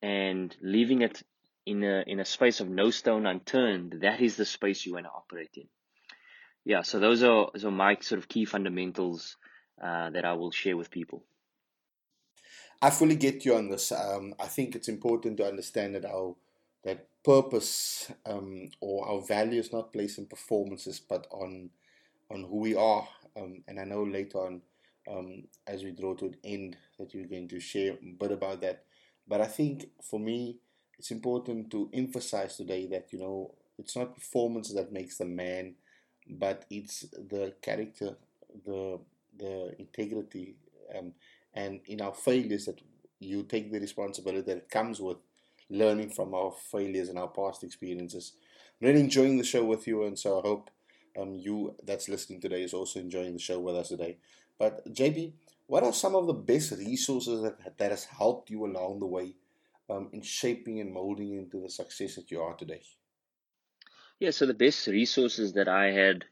and 0.00 0.56
leaving 0.62 1.02
it 1.02 1.22
in 1.66 1.82
a 1.82 2.04
in 2.06 2.20
a 2.20 2.24
space 2.24 2.60
of 2.60 2.68
no 2.68 2.90
stone 2.90 3.26
unturned, 3.26 4.00
that 4.02 4.20
is 4.20 4.36
the 4.36 4.44
space 4.44 4.86
you 4.86 4.94
want 4.94 5.06
to 5.06 5.10
operate 5.10 5.50
in. 5.56 5.68
Yeah, 6.64 6.82
so 6.82 6.98
those 6.98 7.22
are 7.22 7.50
are 7.62 7.70
my 7.70 7.96
sort 8.00 8.18
of 8.18 8.28
key 8.28 8.44
fundamentals 8.44 9.36
uh, 9.82 10.10
that 10.10 10.24
I 10.24 10.32
will 10.32 10.50
share 10.50 10.76
with 10.76 10.90
people. 10.90 11.24
I 12.80 12.90
fully 12.90 13.16
get 13.16 13.44
you 13.44 13.54
on 13.54 13.68
this. 13.70 13.92
Um, 13.92 14.34
I 14.38 14.46
think 14.46 14.74
it's 14.74 14.88
important 14.88 15.36
to 15.38 15.46
understand 15.46 15.94
that 15.94 16.04
our 16.04 16.34
that 16.84 17.08
purpose 17.24 18.10
um, 18.26 18.70
or 18.80 19.08
our 19.08 19.20
value 19.22 19.60
is 19.60 19.72
not 19.72 19.92
placed 19.92 20.18
in 20.18 20.26
performances, 20.26 21.00
but 21.00 21.26
on 21.30 21.70
on 22.30 22.44
who 22.44 22.56
we 22.56 22.74
are 22.74 23.06
um, 23.36 23.62
and 23.66 23.80
I 23.80 23.84
know 23.84 24.02
later 24.02 24.38
on, 24.38 24.62
um, 25.10 25.44
as 25.66 25.82
we 25.82 25.90
draw 25.90 26.14
to 26.14 26.26
an 26.26 26.36
end, 26.44 26.76
that 26.98 27.12
you're 27.14 27.26
going 27.26 27.48
to 27.48 27.60
share 27.60 27.92
a 27.94 28.12
bit 28.18 28.32
about 28.32 28.60
that. 28.62 28.84
But 29.26 29.40
I 29.40 29.46
think 29.46 29.86
for 30.02 30.20
me, 30.20 30.58
it's 30.98 31.10
important 31.10 31.70
to 31.72 31.90
emphasize 31.92 32.56
today 32.56 32.86
that 32.88 33.12
you 33.12 33.18
know 33.18 33.54
it's 33.78 33.96
not 33.96 34.14
performance 34.14 34.72
that 34.72 34.92
makes 34.92 35.18
the 35.18 35.24
man, 35.24 35.74
but 36.28 36.64
it's 36.70 37.00
the 37.12 37.54
character, 37.60 38.16
the 38.64 38.98
the 39.36 39.74
integrity, 39.78 40.56
um, 40.96 41.12
and 41.54 41.80
in 41.86 42.00
our 42.00 42.14
failures 42.14 42.66
that 42.66 42.80
you 43.18 43.42
take 43.42 43.72
the 43.72 43.80
responsibility 43.80 44.52
that 44.52 44.70
comes 44.70 45.00
with 45.00 45.16
learning 45.70 46.10
from 46.10 46.34
our 46.34 46.52
failures 46.70 47.08
and 47.08 47.18
our 47.18 47.28
past 47.28 47.64
experiences. 47.64 48.34
Really 48.80 49.00
enjoying 49.00 49.38
the 49.38 49.44
show 49.44 49.64
with 49.64 49.86
you, 49.86 50.04
and 50.04 50.18
so 50.18 50.38
I 50.38 50.42
hope 50.42 50.70
um, 51.20 51.34
you 51.34 51.74
that's 51.84 52.08
listening 52.08 52.40
today 52.40 52.62
is 52.62 52.74
also 52.74 53.00
enjoying 53.00 53.32
the 53.32 53.38
show 53.38 53.58
with 53.58 53.76
us 53.76 53.88
today. 53.88 54.18
But 54.58 54.84
JP, 54.92 55.32
what 55.66 55.84
are 55.84 55.92
some 55.92 56.14
of 56.14 56.26
the 56.26 56.32
best 56.32 56.72
resources 56.72 57.42
that 57.42 57.78
that 57.78 57.90
has 57.90 58.04
helped 58.04 58.50
you 58.50 58.66
along 58.66 59.00
the 59.00 59.06
way 59.06 59.34
um, 59.88 60.10
in 60.12 60.22
shaping 60.22 60.80
and 60.80 60.92
molding 60.92 61.34
into 61.34 61.60
the 61.60 61.70
success 61.70 62.16
that 62.16 62.30
you 62.30 62.40
are 62.40 62.54
today? 62.54 62.82
Yeah, 64.18 64.30
so 64.30 64.46
the 64.46 64.54
best 64.54 64.88
resources 64.88 65.52
that 65.52 65.68
I 65.68 65.92
had 65.92 66.24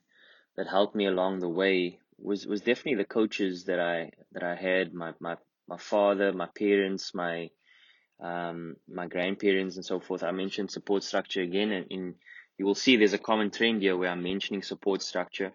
that 0.56 0.68
helped 0.68 0.94
me 0.96 1.06
along 1.06 1.40
the 1.40 1.48
way 1.48 2.00
was 2.18 2.46
was 2.46 2.60
definitely 2.62 2.96
the 2.96 3.04
coaches 3.18 3.64
that 3.66 3.80
I 3.80 4.12
that 4.32 4.42
I 4.42 4.54
had 4.56 4.94
my 4.94 5.14
my 5.20 5.36
my 5.68 5.78
father, 5.78 6.32
my 6.32 6.48
parents, 6.58 7.14
my 7.14 7.50
um, 8.20 8.76
my 8.88 9.06
grandparents, 9.08 9.76
and 9.76 9.84
so 9.84 10.00
forth. 10.00 10.22
I 10.22 10.32
mentioned 10.32 10.70
support 10.72 11.04
structure 11.04 11.42
again, 11.42 11.72
and 11.72 11.86
in 11.90 12.16
you 12.58 12.66
will 12.66 12.74
see 12.76 12.96
there's 12.96 13.14
a 13.14 13.18
common 13.30 13.50
trend 13.50 13.82
here 13.82 13.96
where 13.96 14.10
I'm 14.10 14.22
mentioning 14.22 14.62
support 14.62 15.02
structure. 15.02 15.52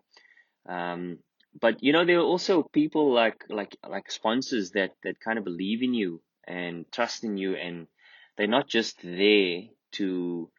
Um, 0.67 1.19
but 1.59 1.83
you 1.83 1.93
know 1.93 2.05
there 2.05 2.19
are 2.19 2.31
also 2.33 2.63
people 2.63 3.11
like 3.13 3.43
like 3.49 3.75
like 3.87 4.11
sponsors 4.11 4.71
that 4.71 4.91
that 5.03 5.19
kind 5.19 5.37
of 5.39 5.45
believe 5.45 5.81
in 5.83 5.93
you 5.93 6.21
and 6.47 6.85
trust 6.91 7.23
in 7.23 7.37
you, 7.37 7.55
and 7.55 7.87
they're 8.37 8.47
not 8.57 8.67
just 8.67 9.01
there 9.01 9.63
to 9.93 10.51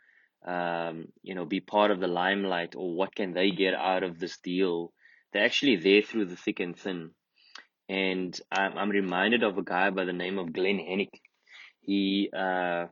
um, 0.46 1.08
you 1.22 1.34
know 1.34 1.44
be 1.44 1.60
part 1.60 1.90
of 1.90 2.00
the 2.00 2.06
limelight 2.08 2.74
or 2.76 2.94
what 2.94 3.14
can 3.14 3.32
they 3.32 3.50
get 3.50 3.74
out 3.74 4.02
of 4.02 4.18
this 4.18 4.38
deal. 4.38 4.92
They're 5.32 5.44
actually 5.44 5.76
there 5.76 6.02
through 6.02 6.26
the 6.26 6.36
thick 6.36 6.60
and 6.60 6.76
thin. 6.76 7.10
And 7.88 8.38
I'm, 8.50 8.76
I'm 8.78 8.90
reminded 8.90 9.42
of 9.42 9.58
a 9.58 9.62
guy 9.62 9.90
by 9.90 10.04
the 10.04 10.12
name 10.12 10.38
of 10.38 10.52
Glenn 10.52 10.78
Hennick. 10.78 11.20
He 11.80 12.30
uh, 12.36 12.86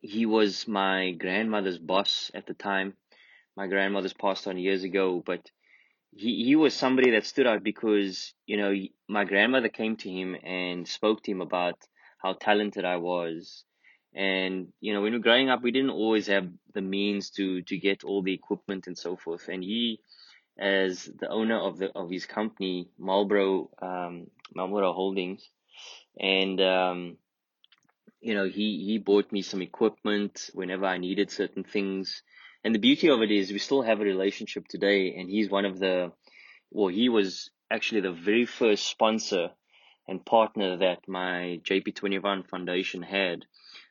he 0.00 0.26
was 0.26 0.68
my 0.68 1.12
grandmother's 1.12 1.78
boss 1.78 2.30
at 2.34 2.46
the 2.46 2.54
time. 2.54 2.94
My 3.56 3.66
grandmother's 3.66 4.12
passed 4.12 4.46
on 4.46 4.58
years 4.58 4.84
ago, 4.84 5.22
but 5.24 5.50
he, 6.12 6.44
he 6.44 6.56
was 6.56 6.74
somebody 6.74 7.10
that 7.12 7.26
stood 7.26 7.46
out 7.46 7.62
because, 7.62 8.32
you 8.46 8.56
know, 8.56 8.74
my 9.08 9.24
grandmother 9.24 9.68
came 9.68 9.96
to 9.96 10.10
him 10.10 10.36
and 10.44 10.86
spoke 10.86 11.22
to 11.22 11.30
him 11.30 11.40
about 11.40 11.76
how 12.18 12.34
talented 12.34 12.84
I 12.84 12.96
was. 12.96 13.64
And, 14.18 14.72
you 14.80 14.92
know, 14.92 15.00
when 15.00 15.12
we 15.12 15.18
were 15.18 15.22
growing 15.22 15.48
up, 15.48 15.62
we 15.62 15.70
didn't 15.70 15.90
always 15.90 16.26
have 16.26 16.48
the 16.74 16.80
means 16.80 17.30
to, 17.30 17.62
to 17.62 17.78
get 17.78 18.02
all 18.02 18.20
the 18.20 18.34
equipment 18.34 18.88
and 18.88 18.98
so 18.98 19.14
forth. 19.14 19.46
And 19.46 19.62
he, 19.62 20.00
as 20.58 21.04
the 21.04 21.28
owner 21.28 21.56
of 21.56 21.78
the, 21.78 21.96
of 21.96 22.10
his 22.10 22.26
company, 22.26 22.88
Marlboro, 22.98 23.70
um, 23.80 24.26
Marlboro 24.52 24.92
Holdings, 24.92 25.48
and, 26.18 26.60
um, 26.60 27.16
you 28.20 28.34
know, 28.34 28.48
he, 28.48 28.84
he 28.84 28.98
bought 28.98 29.30
me 29.30 29.40
some 29.40 29.62
equipment 29.62 30.50
whenever 30.52 30.84
I 30.84 30.98
needed 30.98 31.30
certain 31.30 31.62
things. 31.62 32.24
And 32.64 32.74
the 32.74 32.80
beauty 32.80 33.10
of 33.10 33.22
it 33.22 33.30
is 33.30 33.52
we 33.52 33.60
still 33.60 33.82
have 33.82 34.00
a 34.00 34.04
relationship 34.04 34.66
today. 34.66 35.14
And 35.16 35.30
he's 35.30 35.48
one 35.48 35.64
of 35.64 35.78
the, 35.78 36.10
well, 36.72 36.88
he 36.88 37.08
was 37.08 37.50
actually 37.70 38.00
the 38.00 38.10
very 38.10 38.46
first 38.46 38.88
sponsor 38.88 39.50
and 40.08 40.26
partner 40.26 40.78
that 40.78 41.06
my 41.06 41.60
JP21 41.64 42.48
Foundation 42.48 43.02
had 43.02 43.44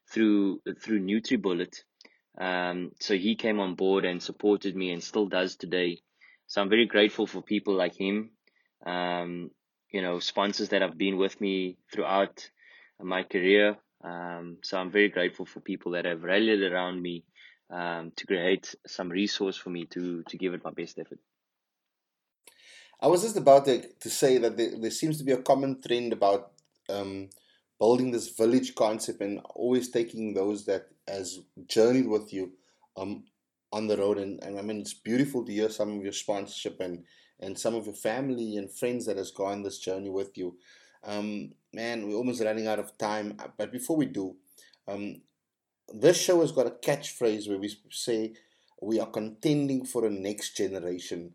through, 0.10 0.62
through 0.82 1.02
NutriBullet. 1.02 1.84
Um, 2.40 2.92
so 3.00 3.16
he 3.16 3.36
came 3.36 3.60
on 3.60 3.76
board 3.76 4.06
and 4.06 4.22
supported 4.22 4.76
me 4.76 4.92
and 4.92 5.04
still 5.04 5.28
does 5.28 5.56
today. 5.56 6.00
So 6.48 6.62
I'm 6.62 6.70
very 6.70 6.86
grateful 6.86 7.28
for 7.28 7.42
people 7.42 7.76
like 7.76 7.96
him. 7.96 8.32
Um, 8.86 9.52
you 9.92 10.02
know, 10.02 10.20
sponsors 10.20 10.70
that 10.70 10.82
have 10.82 10.98
been 10.98 11.18
with 11.18 11.40
me 11.42 11.78
throughout 11.92 12.50
my 13.02 13.24
career. 13.24 13.78
Um, 14.04 14.58
so 14.64 14.78
I'm 14.78 14.92
very 14.92 15.10
grateful 15.10 15.46
for 15.46 15.60
people 15.60 15.94
that 15.94 16.06
have 16.06 16.24
rallied 16.24 16.62
around 16.62 17.02
me 17.02 17.24
um, 17.70 18.12
to 18.16 18.28
create 18.28 18.76
some 18.86 19.10
resource 19.10 19.58
for 19.58 19.70
me 19.70 19.86
to 19.86 20.24
to 20.24 20.38
give 20.38 20.54
it 20.54 20.64
my 20.64 20.72
best 20.72 21.00
effort. 21.00 21.20
I 23.02 23.08
was 23.08 23.22
just 23.22 23.38
about 23.38 23.66
to, 23.66 23.88
to 23.88 24.10
say 24.10 24.38
that 24.40 24.58
there, 24.58 24.78
there 24.78 24.92
seems 24.92 25.18
to 25.20 25.24
be 25.24 25.32
a 25.32 25.42
common 25.42 25.82
trend 25.82 26.14
about 26.14 26.52
um, 26.90 27.30
building 27.80 28.12
this 28.12 28.30
village 28.30 28.76
concept 28.76 29.22
and 29.22 29.40
always 29.56 29.90
taking 29.90 30.34
those 30.34 30.66
that 30.66 30.88
has 31.08 31.40
journeyed 31.68 32.08
with 32.08 32.34
you 32.34 32.52
um, 32.96 33.24
on 33.72 33.88
the 33.88 33.98
road. 33.98 34.18
And, 34.18 34.44
and 34.44 34.58
I 34.58 34.62
mean, 34.62 34.80
it's 34.80 34.94
beautiful 34.94 35.46
to 35.46 35.52
hear 35.52 35.70
some 35.70 35.98
of 35.98 36.04
your 36.04 36.14
sponsorship 36.14 36.80
and, 36.80 37.04
and 37.40 37.58
some 37.58 37.76
of 37.76 37.86
your 37.86 37.96
family 37.96 38.58
and 38.58 38.72
friends 38.72 39.06
that 39.06 39.18
has 39.18 39.32
gone 39.32 39.64
this 39.64 39.80
journey 39.80 40.10
with 40.10 40.38
you. 40.38 40.58
Um, 41.04 41.52
man, 41.74 42.08
we're 42.08 42.16
almost 42.16 42.44
running 42.44 42.68
out 42.68 42.80
of 42.80 42.98
time. 42.98 43.38
But 43.58 43.72
before 43.72 43.96
we 43.96 44.08
do, 44.08 44.36
um, 44.88 45.22
this 45.94 46.20
show 46.20 46.42
has 46.42 46.52
got 46.52 46.68
a 46.68 46.72
catchphrase 46.72 47.48
where 47.48 47.60
we 47.60 47.74
say 47.92 48.34
we 48.82 49.00
are 49.00 49.08
contending 49.08 49.86
for 49.86 50.06
a 50.06 50.10
next 50.10 50.58
generation. 50.58 51.34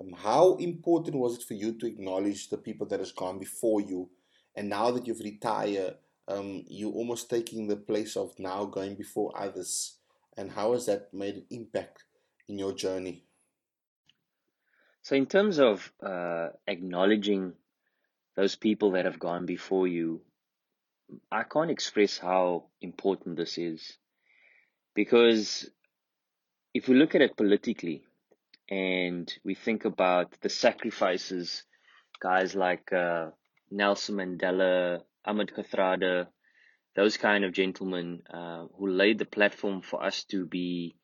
Um, 0.00 0.12
how 0.12 0.54
important 0.56 1.16
was 1.16 1.38
it 1.38 1.42
for 1.42 1.54
you 1.54 1.72
to 1.78 1.86
acknowledge 1.86 2.48
the 2.48 2.58
people 2.58 2.86
that 2.88 3.00
has 3.00 3.12
gone 3.12 3.38
before 3.38 3.80
you, 3.80 4.10
and 4.58 4.68
now 4.68 4.90
that 4.90 5.06
you've 5.06 5.20
retired, 5.20 5.94
um, 6.26 6.64
you're 6.66 6.92
almost 6.92 7.30
taking 7.30 7.68
the 7.68 7.76
place 7.76 8.16
of 8.16 8.36
now 8.40 8.64
going 8.64 8.96
before 8.96 9.32
others, 9.40 9.98
and 10.36 10.50
how 10.50 10.72
has 10.72 10.86
that 10.86 11.14
made 11.14 11.36
an 11.36 11.46
impact 11.50 12.02
in 12.48 12.58
your 12.58 12.72
journey? 12.72 13.22
So, 15.02 15.14
in 15.14 15.26
terms 15.26 15.60
of 15.60 15.92
uh, 16.02 16.48
acknowledging 16.66 17.52
those 18.34 18.56
people 18.56 18.90
that 18.92 19.04
have 19.04 19.20
gone 19.20 19.46
before 19.46 19.86
you, 19.86 20.22
I 21.30 21.44
can't 21.44 21.70
express 21.70 22.18
how 22.18 22.64
important 22.80 23.36
this 23.36 23.58
is. 23.58 23.96
Because 24.92 25.70
if 26.74 26.88
we 26.88 26.96
look 26.96 27.14
at 27.14 27.20
it 27.20 27.36
politically 27.36 28.02
and 28.68 29.32
we 29.44 29.54
think 29.54 29.84
about 29.84 30.34
the 30.40 30.48
sacrifices 30.48 31.62
guys 32.20 32.56
like 32.56 32.92
uh, 32.92 33.28
Nelson 33.70 34.16
Mandela, 34.16 35.02
Ahmed 35.24 35.52
Kathrada, 35.54 36.28
those 36.96 37.16
kind 37.16 37.44
of 37.44 37.52
gentlemen 37.52 38.22
uh, 38.32 38.66
who 38.76 38.88
laid 38.88 39.18
the 39.18 39.24
platform 39.24 39.82
for 39.82 40.02
us 40.02 40.24
to 40.24 40.46
be 40.46 40.96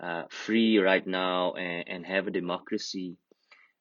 uh, 0.00 0.24
free 0.28 0.78
right 0.78 1.06
now 1.06 1.52
and, 1.52 1.88
and 1.88 2.06
have 2.06 2.26
a 2.26 2.30
democracy. 2.30 3.16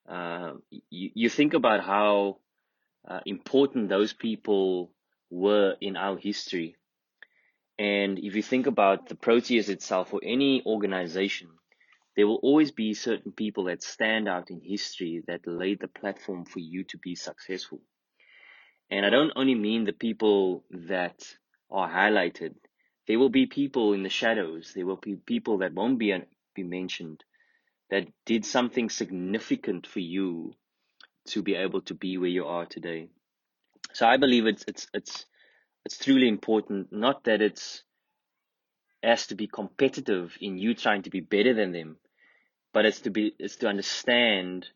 Uh, 0.08 0.54
you, 0.90 1.12
you 1.14 1.30
think 1.30 1.54
about 1.54 1.82
how 1.84 2.38
uh, 3.08 3.20
important 3.26 3.90
those 3.90 4.14
people 4.14 4.92
were 5.30 5.76
in 5.82 5.96
our 5.98 6.18
history. 6.18 6.76
And 7.78 8.20
if 8.20 8.36
you 8.36 8.44
think 8.44 8.68
about 8.68 9.08
the 9.08 9.16
Proteas 9.16 9.70
itself 9.70 10.14
or 10.14 10.20
any 10.24 10.64
organization, 10.66 11.50
there 12.16 12.28
will 12.28 12.40
always 12.44 12.72
be 12.72 12.94
certain 12.94 13.32
people 13.32 13.66
that 13.66 13.82
stand 13.82 14.28
out 14.28 14.50
in 14.50 14.60
history 14.60 15.24
that 15.28 15.48
laid 15.48 15.80
the 15.80 15.88
platform 15.88 16.44
for 16.44 16.60
you 16.60 16.84
to 16.86 16.98
be 16.98 17.16
successful. 17.16 17.80
And 18.92 19.06
I 19.06 19.10
don't 19.10 19.34
only 19.36 19.56
mean 19.56 19.86
the 19.86 19.94
people 19.94 20.64
that 20.72 21.24
are 21.70 21.90
highlighted. 21.90 22.56
There 23.08 23.20
will 23.20 23.30
be 23.30 23.46
people 23.46 23.94
in 23.94 24.04
the 24.04 24.10
shadows. 24.10 24.74
There 24.76 24.86
will 24.86 24.98
be 24.98 25.16
people 25.16 25.60
that 25.60 25.74
won't 25.74 26.00
be, 26.00 26.16
be 26.56 26.64
mentioned 26.64 27.24
that 27.90 28.08
did 28.26 28.46
something 28.46 28.90
significant 28.90 29.88
for 29.88 30.00
you 30.00 30.54
to 31.28 31.42
be 31.42 31.56
able 31.56 31.82
to 31.82 31.94
be 31.94 32.18
where 32.18 32.30
you 32.30 32.46
are 32.46 32.66
today. 32.66 33.10
So 33.94 34.08
I 34.08 34.18
believe 34.18 34.46
it's 34.46 34.64
it's 34.68 34.88
it's 34.94 35.26
it's 35.86 35.98
truly 35.98 36.28
important. 36.28 36.92
Not 36.92 37.24
that 37.24 37.42
it's 37.42 37.84
has 39.02 39.28
to 39.28 39.36
be 39.36 39.48
competitive 39.48 40.38
in 40.42 40.58
you 40.58 40.74
trying 40.74 41.04
to 41.04 41.10
be 41.10 41.22
better 41.22 41.54
than 41.54 41.72
them, 41.72 41.98
but 42.74 42.86
it's 42.86 43.02
to 43.02 43.10
be 43.10 43.34
it's 43.40 43.58
to 43.58 43.68
understand 43.68 44.68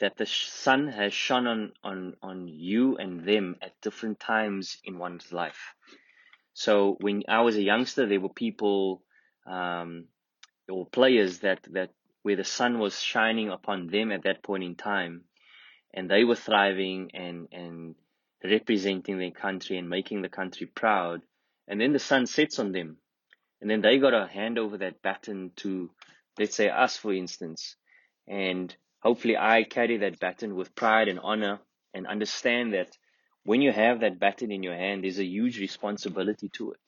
that 0.00 0.16
the 0.16 0.26
sun 0.26 0.88
has 0.88 1.12
shone 1.12 1.46
on 1.46 1.72
on 1.84 2.14
on 2.22 2.48
you 2.48 2.96
and 2.96 3.24
them 3.24 3.56
at 3.62 3.80
different 3.80 4.18
times 4.18 4.78
in 4.84 4.98
one's 4.98 5.32
life. 5.32 5.74
So 6.54 6.96
when 7.00 7.22
I 7.28 7.42
was 7.42 7.56
a 7.56 7.62
youngster, 7.62 8.06
there 8.06 8.20
were 8.20 8.30
people 8.30 9.02
um, 9.46 10.06
or 10.68 10.86
players 10.86 11.40
that 11.40 11.60
that 11.72 11.90
where 12.22 12.36
the 12.36 12.44
sun 12.44 12.78
was 12.78 13.00
shining 13.00 13.50
upon 13.50 13.86
them 13.86 14.12
at 14.12 14.24
that 14.24 14.42
point 14.42 14.64
in 14.64 14.74
time, 14.74 15.24
and 15.94 16.10
they 16.10 16.24
were 16.24 16.36
thriving 16.36 17.10
and 17.14 17.48
and 17.52 17.94
representing 18.42 19.18
their 19.18 19.30
country 19.30 19.76
and 19.76 19.88
making 19.88 20.22
the 20.22 20.28
country 20.28 20.66
proud. 20.66 21.22
And 21.68 21.80
then 21.80 21.92
the 21.92 21.98
sun 21.98 22.26
sets 22.26 22.58
on 22.58 22.72
them. 22.72 22.96
And 23.60 23.70
then 23.70 23.82
they 23.82 23.98
got 23.98 24.10
to 24.10 24.26
hand 24.26 24.58
over 24.58 24.78
that 24.78 25.02
baton 25.02 25.52
to, 25.56 25.90
let's 26.38 26.56
say, 26.56 26.70
us, 26.70 26.96
for 26.96 27.12
instance. 27.12 27.76
And 28.26 28.74
hopefully 29.00 29.36
I 29.36 29.64
carry 29.64 29.98
that 29.98 30.20
baton 30.20 30.54
with 30.54 30.74
pride 30.74 31.08
and 31.08 31.20
honor 31.20 31.60
and 31.94 32.06
understand 32.06 32.74
that 32.74 32.96
when 33.44 33.62
you 33.62 33.72
have 33.72 34.00
that 34.00 34.20
baton 34.20 34.52
in 34.52 34.62
your 34.62 34.76
hand, 34.76 35.04
there's 35.04 35.18
a 35.18 35.24
huge 35.24 35.58
responsibility 35.58 36.50
to 36.50 36.72
it. 36.72 36.80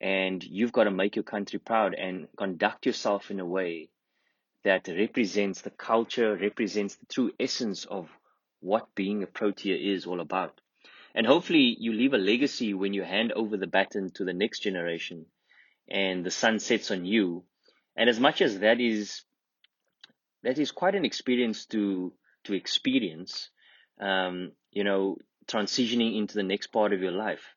And 0.00 0.42
you've 0.42 0.72
got 0.72 0.84
to 0.84 0.90
make 0.90 1.16
your 1.16 1.22
country 1.22 1.58
proud 1.58 1.94
and 1.94 2.26
conduct 2.36 2.86
yourself 2.86 3.30
in 3.30 3.38
a 3.38 3.46
way 3.46 3.90
that 4.64 4.88
represents 4.88 5.62
the 5.62 5.70
culture, 5.70 6.36
represents 6.36 6.96
the 6.96 7.06
true 7.06 7.32
essence 7.38 7.84
of 7.84 8.08
what 8.60 8.94
being 8.94 9.22
a 9.22 9.26
Protea 9.26 9.76
is 9.76 10.06
all 10.06 10.20
about. 10.20 10.60
And 11.14 11.26
hopefully 11.26 11.76
you 11.78 11.92
leave 11.92 12.14
a 12.14 12.18
legacy 12.18 12.74
when 12.74 12.92
you 12.92 13.02
hand 13.02 13.32
over 13.32 13.56
the 13.56 13.66
baton 13.66 14.10
to 14.14 14.24
the 14.24 14.32
next 14.32 14.60
generation 14.60 15.26
and 15.88 16.24
the 16.24 16.30
sun 16.30 16.58
sets 16.58 16.90
on 16.90 17.04
you. 17.04 17.44
And 17.96 18.08
as 18.08 18.20
much 18.20 18.40
as 18.40 18.60
that 18.60 18.80
is 18.80 19.22
that 20.42 20.58
is 20.58 20.72
quite 20.72 20.94
an 20.94 21.04
experience 21.04 21.66
to 21.66 22.12
to 22.44 22.54
experience, 22.54 23.50
um, 24.00 24.52
you 24.70 24.84
know, 24.84 25.16
transitioning 25.46 26.16
into 26.16 26.34
the 26.34 26.42
next 26.42 26.68
part 26.68 26.92
of 26.92 27.00
your 27.02 27.12
life. 27.12 27.54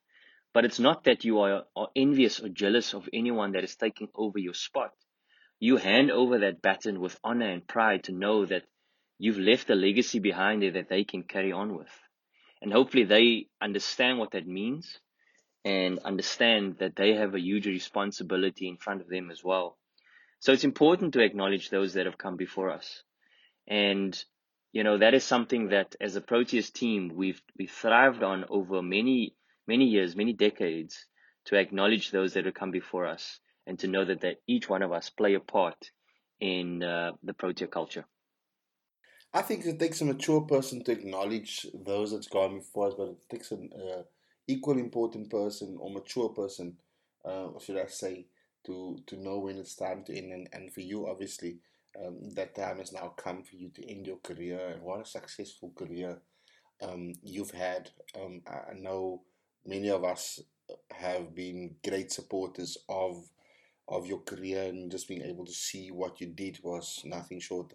But 0.53 0.65
it's 0.65 0.79
not 0.79 1.05
that 1.05 1.23
you 1.23 1.39
are, 1.39 1.63
are 1.75 1.87
envious 1.95 2.39
or 2.39 2.49
jealous 2.49 2.93
of 2.93 3.09
anyone 3.13 3.53
that 3.53 3.63
is 3.63 3.75
taking 3.75 4.09
over 4.13 4.37
your 4.37 4.53
spot. 4.53 4.91
You 5.59 5.77
hand 5.77 6.11
over 6.11 6.39
that 6.39 6.61
baton 6.61 6.99
with 6.99 7.19
honor 7.23 7.49
and 7.49 7.65
pride 7.65 8.03
to 8.03 8.11
know 8.11 8.45
that 8.45 8.63
you've 9.17 9.39
left 9.39 9.69
a 9.69 9.75
legacy 9.75 10.19
behind 10.19 10.61
there 10.61 10.71
that 10.71 10.89
they 10.89 11.05
can 11.05 11.23
carry 11.23 11.51
on 11.51 11.77
with. 11.77 11.91
And 12.61 12.71
hopefully 12.71 13.05
they 13.05 13.47
understand 13.61 14.19
what 14.19 14.31
that 14.31 14.47
means 14.47 14.99
and 15.65 15.99
understand 15.99 16.77
that 16.79 16.95
they 16.95 17.15
have 17.15 17.33
a 17.33 17.39
huge 17.39 17.65
responsibility 17.65 18.67
in 18.67 18.77
front 18.77 19.01
of 19.01 19.07
them 19.07 19.31
as 19.31 19.43
well. 19.43 19.77
So 20.43 20.51
it's 20.51 20.65
important 20.65 21.13
to 21.13 21.23
acknowledge 21.23 21.69
those 21.69 21.93
that 21.93 22.05
have 22.05 22.17
come 22.17 22.35
before 22.35 22.69
us. 22.69 23.03
And, 23.65 24.13
you 24.73 24.83
know, 24.83 24.97
that 24.97 25.13
is 25.13 25.23
something 25.23 25.69
that 25.69 25.95
as 26.01 26.17
a 26.17 26.21
Proteas 26.21 26.69
team, 26.73 27.13
we've, 27.15 27.41
we've 27.57 27.71
thrived 27.71 28.23
on 28.23 28.43
over 28.49 28.81
many, 28.81 29.35
many 29.67 29.85
years, 29.85 30.17
many 30.17 30.33
decades 30.33 31.07
to 31.45 31.55
acknowledge 31.55 32.11
those 32.11 32.33
that 32.33 32.43
have 32.43 32.55
come 32.55 32.71
before 32.71 33.05
us 33.07 33.39
and 33.65 33.79
to 33.79 33.87
know 33.87 34.03
that, 34.03 34.19
that 34.19 34.41
each 34.45 34.67
one 34.67 34.81
of 34.81 34.91
us 34.91 35.09
play 35.09 35.35
a 35.35 35.39
part 35.39 35.91
in 36.41 36.83
uh, 36.83 37.13
the 37.23 37.33
Protea 37.33 37.67
culture. 37.67 38.03
I 39.33 39.43
think 39.43 39.65
it 39.65 39.79
takes 39.79 40.01
a 40.01 40.05
mature 40.05 40.41
person 40.41 40.83
to 40.83 40.91
acknowledge 40.91 41.67
those 41.73 42.11
that's 42.11 42.27
gone 42.27 42.57
before 42.57 42.87
us, 42.87 42.95
but 42.97 43.07
it 43.07 43.29
takes 43.29 43.51
an 43.51 43.69
uh, 43.73 44.01
equal 44.45 44.77
important 44.77 45.29
person 45.29 45.77
or 45.79 45.89
mature 45.89 46.27
person, 46.27 46.75
uh, 47.23 47.47
should 47.61 47.77
I 47.77 47.85
say, 47.85 48.25
to 48.65 48.97
to 49.07 49.17
know 49.17 49.39
when 49.39 49.57
it's 49.57 49.75
time 49.75 50.03
to 50.05 50.17
end. 50.17 50.31
And, 50.33 50.49
and 50.53 50.73
for 50.73 50.81
you, 50.81 51.07
obviously, 51.07 51.57
um, 51.99 52.31
that 52.35 52.55
time 52.55 52.79
has 52.79 52.91
now 52.93 53.09
come 53.17 53.43
for 53.43 53.55
you 53.55 53.69
to 53.69 53.89
end 53.89 54.07
your 54.07 54.17
career. 54.17 54.59
And 54.73 54.81
what 54.83 55.01
a 55.01 55.05
successful 55.05 55.71
career 55.75 56.17
um, 56.81 57.13
you've 57.23 57.51
had. 57.51 57.89
Um, 58.19 58.41
I 58.47 58.73
know 58.75 59.23
many 59.65 59.89
of 59.89 60.03
us 60.03 60.39
have 60.91 61.35
been 61.35 61.75
great 61.87 62.11
supporters 62.11 62.77
of 62.89 63.29
of 63.89 64.07
your 64.07 64.19
career 64.19 64.63
and 64.63 64.89
just 64.89 65.07
being 65.09 65.21
able 65.21 65.45
to 65.45 65.51
see 65.51 65.91
what 65.91 66.21
you 66.21 66.27
did 66.27 66.57
was 66.63 67.01
nothing 67.03 67.39
short 67.39 67.73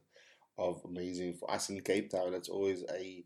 of 0.59 0.81
amazing 0.85 1.35
for 1.35 1.51
us 1.51 1.68
in 1.68 1.81
Cape 1.81 2.11
Town. 2.11 2.35
It's 2.35 2.48
always 2.48 2.85
a 2.90 3.24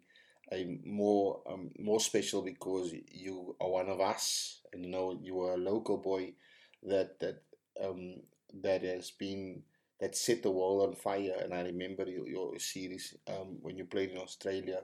a 0.52 0.78
more 0.84 1.40
um, 1.48 1.70
more 1.78 2.00
special 2.00 2.42
because 2.42 2.92
you 3.10 3.56
are 3.60 3.70
one 3.70 3.88
of 3.88 4.00
us, 4.00 4.60
and 4.72 4.84
you 4.84 4.90
know 4.90 5.18
you 5.22 5.40
are 5.40 5.54
a 5.54 5.58
local 5.72 5.96
boy 5.96 6.34
that 6.82 7.18
that 7.20 7.42
um, 7.82 8.16
that 8.62 8.82
has 8.82 9.10
been 9.10 9.62
that 10.00 10.16
set 10.16 10.42
the 10.42 10.50
world 10.50 10.82
on 10.82 10.94
fire. 10.96 11.36
And 11.42 11.54
I 11.54 11.62
remember 11.62 12.04
your, 12.08 12.28
your 12.28 12.58
series 12.58 13.14
um, 13.28 13.58
when 13.60 13.76
you 13.76 13.84
played 13.84 14.10
in 14.10 14.18
Australia. 14.18 14.80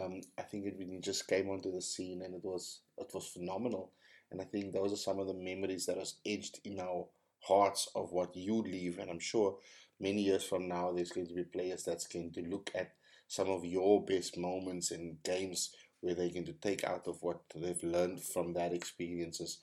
Um, 0.00 0.20
I 0.38 0.42
think 0.42 0.66
it 0.66 0.76
really 0.78 1.00
just 1.00 1.26
came 1.26 1.50
onto 1.50 1.72
the 1.72 1.82
scene, 1.82 2.22
and 2.22 2.34
it 2.34 2.44
was 2.44 2.80
it 2.96 3.10
was 3.12 3.26
phenomenal. 3.26 3.92
And 4.30 4.40
I 4.40 4.44
think 4.44 4.72
those 4.72 4.92
are 4.92 4.96
some 4.96 5.18
of 5.18 5.26
the 5.26 5.34
memories 5.34 5.86
that 5.86 5.98
was 5.98 6.16
edged 6.24 6.60
in 6.64 6.80
our 6.80 7.06
hearts 7.40 7.88
of 7.94 8.12
what 8.12 8.34
you 8.34 8.62
leave. 8.62 8.98
And 8.98 9.10
I'm 9.10 9.18
sure 9.18 9.56
many 10.00 10.22
years 10.22 10.44
from 10.44 10.68
now, 10.68 10.92
there's 10.92 11.12
going 11.12 11.26
to 11.26 11.34
be 11.34 11.44
players 11.44 11.84
that's 11.84 12.06
going 12.06 12.32
to 12.32 12.42
look 12.42 12.70
at 12.74 12.92
some 13.28 13.50
of 13.50 13.64
your 13.64 14.04
best 14.04 14.38
moments 14.38 14.90
in 14.90 15.18
games 15.24 15.74
where 16.00 16.14
they're 16.14 16.30
going 16.30 16.46
to 16.46 16.52
take 16.54 16.84
out 16.84 17.06
of 17.06 17.22
what 17.22 17.40
they've 17.54 17.82
learned 17.82 18.22
from 18.22 18.52
that 18.54 18.72
experiences. 18.72 19.58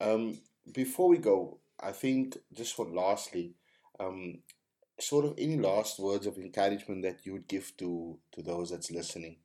Um, 0.00 0.38
before 0.72 1.08
we 1.08 1.18
go, 1.18 1.58
I 1.80 1.92
think 1.92 2.38
just 2.52 2.74
for 2.74 2.86
lastly, 2.86 3.54
um, 4.00 4.42
sort 5.00 5.24
of 5.24 5.34
any 5.38 5.56
last 5.56 5.98
words 5.98 6.26
of 6.26 6.38
encouragement 6.38 7.02
that 7.02 7.26
you 7.26 7.34
would 7.34 7.48
give 7.48 7.76
to 7.78 8.18
to 8.32 8.42
those 8.42 8.70
that's 8.70 8.90
listening 8.90 9.38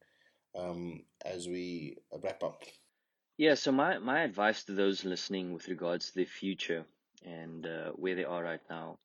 um, 0.56 1.06
as 1.26 1.48
we 1.48 1.98
wrap 2.24 2.44
up. 2.44 2.64
Yeah, 3.38 3.56
so 3.56 3.72
my, 3.72 3.98
my 3.98 4.22
advice 4.22 4.64
to 4.66 4.74
those 4.74 5.04
listening 5.04 5.54
with 5.54 5.68
regards 5.68 6.12
to 6.12 6.16
the 6.16 6.26
future 6.26 6.86
and 7.26 7.66
uh, 7.66 7.92
where 7.92 8.16
they 8.16 8.24
are 8.26 8.44
right 8.44 8.62
now 8.70 9.00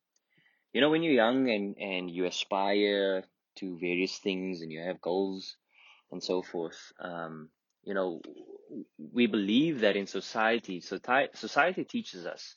you 0.77 0.83
know 0.83 0.91
when 0.91 1.03
you're 1.03 1.15
young 1.25 1.49
and 1.49 1.79
and 1.79 2.11
you 2.11 2.27
aspire 2.27 3.25
to 3.57 3.79
various 3.79 4.19
things 4.19 4.61
and 4.61 4.71
you 4.71 4.81
have 4.81 5.01
goals 5.01 5.57
and 6.13 6.23
so 6.23 6.43
forth 6.43 6.93
um 7.01 7.49
you 7.83 7.95
know 7.95 8.21
we 9.13 9.27
believe 9.27 9.81
that 9.81 9.97
in 9.97 10.07
society 10.07 10.81
society 10.81 11.85
teaches 11.85 12.27
us 12.27 12.57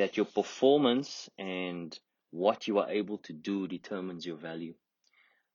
that 0.00 0.16
your 0.16 0.26
performance 0.26 1.28
and 1.38 1.98
what 2.30 2.66
you 2.68 2.78
are 2.78 2.90
able 2.90 3.18
to 3.18 3.32
do 3.32 3.66
determines 3.68 4.26
your 4.26 4.36
value 4.36 4.74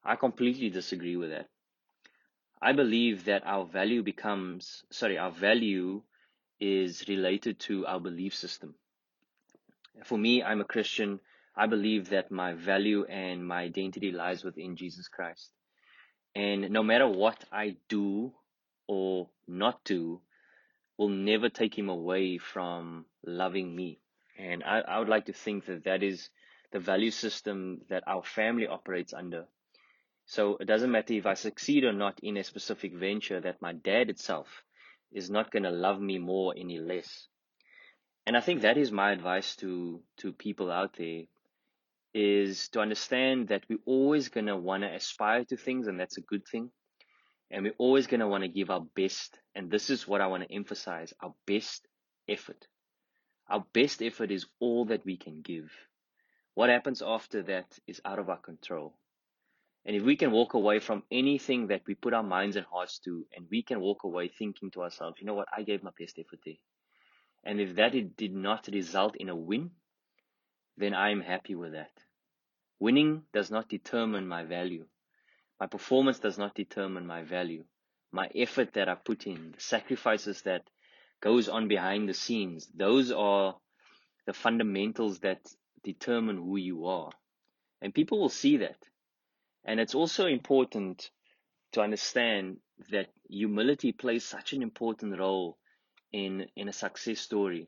i 0.04 0.16
completely 0.16 0.70
disagree 0.70 1.16
with 1.18 1.30
that 1.32 1.48
i 2.62 2.72
believe 2.72 3.26
that 3.26 3.44
our 3.46 3.66
value 3.66 4.04
becomes 4.04 4.84
sorry 4.92 5.18
our 5.18 5.32
value 5.32 6.02
is 6.60 7.06
related 7.08 7.60
to 7.60 7.86
our 7.86 8.00
belief 8.00 8.36
system 8.36 8.76
for 10.04 10.18
me 10.18 10.44
i'm 10.44 10.62
a 10.62 10.72
christian 10.76 11.20
I 11.58 11.68
believe 11.68 12.10
that 12.10 12.32
my 12.32 12.54
value 12.54 13.06
and 13.06 13.48
my 13.48 13.62
identity 13.62 14.12
lies 14.12 14.44
within 14.44 14.76
Jesus 14.76 15.08
Christ. 15.08 15.52
And 16.36 16.70
no 16.70 16.84
matter 16.84 17.08
what 17.08 17.46
I 17.50 17.78
do 17.88 18.34
or 18.88 19.30
not 19.48 19.86
do, 19.86 20.22
will 20.98 21.10
never 21.10 21.50
take 21.50 21.78
him 21.78 21.88
away 21.90 22.38
from 22.38 23.06
loving 23.26 23.74
me. 23.74 24.00
And 24.38 24.64
I, 24.64 24.80
I 24.80 25.00
would 25.00 25.10
like 25.10 25.26
to 25.26 25.34
think 25.34 25.66
that 25.66 25.86
that 25.86 26.04
is 26.04 26.30
the 26.72 26.80
value 26.80 27.12
system 27.12 27.82
that 27.90 28.04
our 28.08 28.24
family 28.24 28.68
operates 28.68 29.14
under. 29.14 29.46
So 30.26 30.58
it 30.60 30.66
doesn't 30.66 30.92
matter 30.92 31.14
if 31.14 31.26
I 31.26 31.36
succeed 31.36 31.84
or 31.84 31.94
not 31.94 32.20
in 32.22 32.38
a 32.38 32.44
specific 32.44 32.94
venture, 32.96 33.40
that 33.40 33.62
my 33.62 33.74
dad 33.74 34.10
itself 34.10 34.48
is 35.12 35.30
not 35.30 35.52
going 35.52 35.64
to 35.64 35.72
love 35.72 36.02
me 36.02 36.18
more 36.18 36.54
any 36.58 36.80
less. 36.80 37.28
And 38.26 38.36
I 38.36 38.42
think 38.42 38.62
that 38.62 38.78
is 38.78 38.92
my 38.92 39.12
advice 39.12 39.56
to, 39.58 40.02
to 40.18 40.34
people 40.34 40.72
out 40.72 40.96
there 40.98 41.24
is 42.14 42.70
to 42.70 42.80
understand 42.80 43.50
that 43.50 43.66
we're 43.70 43.78
always 43.86 44.30
going 44.30 44.48
to 44.48 44.56
want 44.56 44.84
to 44.84 44.94
aspire 44.94 45.44
to 45.46 45.58
things, 45.58 45.88
and 45.88 46.00
that's 46.00 46.18
a 46.18 46.22
good 46.22 46.48
thing. 46.48 46.72
And 47.52 47.64
we're 47.64 47.76
always 47.78 48.08
going 48.08 48.22
to 48.22 48.28
want 48.28 48.44
to 48.44 48.48
give 48.48 48.72
our 48.72 48.86
best. 48.96 49.38
And 49.54 49.70
this 49.70 49.90
is 49.90 50.08
what 50.08 50.22
I 50.22 50.28
want 50.28 50.44
to 50.44 50.54
emphasize 50.54 51.14
our 51.22 51.34
best 51.46 51.86
effort. 52.28 52.68
Our 53.48 53.66
best 53.74 54.02
effort 54.02 54.32
is 54.32 54.46
all 54.60 54.86
that 54.86 55.06
we 55.06 55.18
can 55.18 55.42
give. 55.42 55.72
What 56.56 56.70
happens 56.70 57.02
after 57.02 57.44
that 57.44 57.78
is 57.86 58.02
out 58.06 58.20
of 58.20 58.30
our 58.30 58.38
control. 58.38 58.96
And 59.86 59.96
if 59.96 60.02
we 60.02 60.16
can 60.16 60.32
walk 60.32 60.56
away 60.56 60.80
from 60.80 61.04
anything 61.12 61.68
that 61.68 61.84
we 61.86 61.94
put 61.94 62.14
our 62.14 62.24
minds 62.24 62.56
and 62.56 62.66
hearts 62.66 62.98
to, 63.00 63.28
and 63.36 63.46
we 63.52 63.62
can 63.62 63.82
walk 63.82 64.04
away 64.04 64.30
thinking 64.30 64.72
to 64.72 64.82
ourselves, 64.82 65.18
you 65.20 65.28
know 65.28 65.36
what, 65.36 65.48
I 65.56 65.62
gave 65.62 65.84
my 65.84 65.92
best 65.98 66.18
effort 66.18 66.40
there. 66.44 66.56
And 67.44 67.62
if 67.62 67.76
that 67.76 68.18
did 68.18 68.34
not 68.34 68.68
result 68.72 69.16
in 69.16 69.30
a 69.30 69.36
win, 69.36 69.72
then 70.78 70.96
I'm 70.96 71.22
happy 71.22 71.54
with 71.54 71.74
that. 71.74 71.92
Winning 72.80 73.24
does 73.32 73.52
not 73.52 73.70
determine 73.70 74.28
my 74.28 74.44
value. 74.44 74.86
My 75.60 75.68
performance 75.68 76.20
does 76.20 76.38
not 76.38 76.56
determine 76.56 77.06
my 77.06 77.22
value. 77.22 77.64
My 78.12 78.30
effort 78.34 78.74
that 78.74 78.90
I 78.90 78.96
put 78.96 79.28
in, 79.28 79.52
the 79.52 79.62
sacrifices 79.62 80.42
that 80.42 80.64
goes 81.22 81.50
on 81.50 81.68
behind 81.68 82.08
the 82.08 82.14
scenes, 82.14 82.68
those 82.76 83.12
are 83.12 83.56
the 84.26 84.34
fundamentals 84.34 85.20
that 85.20 85.40
determine 85.84 86.38
who 86.38 86.58
you 86.58 86.86
are. 86.86 87.12
And 87.82 87.94
people 87.94 88.20
will 88.20 88.30
see 88.30 88.58
that. 88.58 88.78
And 89.64 89.80
it's 89.80 89.96
also 89.96 90.28
important 90.28 91.10
to 91.74 91.82
understand 91.82 92.58
that 92.92 93.08
humility 93.30 93.92
plays 93.92 94.24
such 94.24 94.54
an 94.54 94.62
important 94.62 95.18
role 95.20 95.58
in, 96.12 96.48
in 96.56 96.68
a 96.68 96.74
success 96.74 97.20
story 97.20 97.68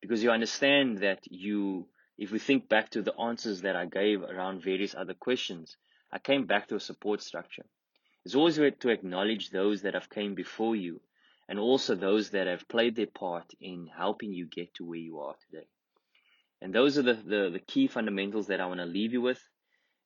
because 0.00 0.22
you 0.22 0.30
understand 0.30 0.98
that 0.98 1.20
you 1.30 1.88
if 2.18 2.32
we 2.32 2.40
think 2.40 2.68
back 2.68 2.90
to 2.90 3.02
the 3.02 3.14
answers 3.14 3.60
that 3.62 3.76
I 3.76 3.86
gave 3.86 4.22
around 4.22 4.60
various 4.62 4.92
other 4.94 5.14
questions, 5.14 5.76
I 6.10 6.18
came 6.18 6.46
back 6.46 6.66
to 6.68 6.74
a 6.74 6.80
support 6.80 7.22
structure. 7.22 7.64
It's 8.24 8.34
always 8.34 8.56
to 8.56 8.88
acknowledge 8.88 9.50
those 9.50 9.82
that 9.82 9.94
have 9.94 10.10
came 10.10 10.34
before 10.34 10.74
you 10.74 11.00
and 11.48 11.58
also 11.58 11.94
those 11.94 12.30
that 12.30 12.46
have 12.46 12.68
played 12.68 12.94
their 12.96 13.06
part 13.06 13.52
in 13.60 13.88
helping 13.96 14.32
you 14.32 14.46
get 14.46 14.74
to 14.74 14.84
where 14.84 14.98
you 14.98 15.20
are 15.20 15.34
today. 15.48 15.66
And 16.60 16.74
those 16.74 16.98
are 16.98 17.02
the, 17.02 17.14
the, 17.14 17.50
the 17.52 17.62
key 17.66 17.86
fundamentals 17.86 18.48
that 18.48 18.60
I 18.60 18.66
want 18.66 18.80
to 18.80 18.86
leave 18.86 19.12
you 19.12 19.22
with. 19.22 19.40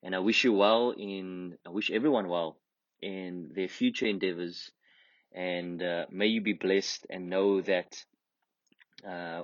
And 0.03 0.15
I 0.15 0.19
wish 0.19 0.45
you 0.45 0.53
well 0.53 0.95
in, 0.97 1.57
I 1.67 1.71
wish 1.71 1.91
everyone 1.91 2.29
well 2.29 2.59
in 3.01 3.51
their 3.55 3.69
future 3.69 4.07
endeavors. 4.07 4.71
And 5.35 5.83
uh, 5.83 6.07
may 6.11 6.27
you 6.27 6.43
be 6.43 6.53
blessed 6.53 7.07
and 7.09 7.31
know 7.31 7.63
that 7.63 7.97
uh, 9.09 9.43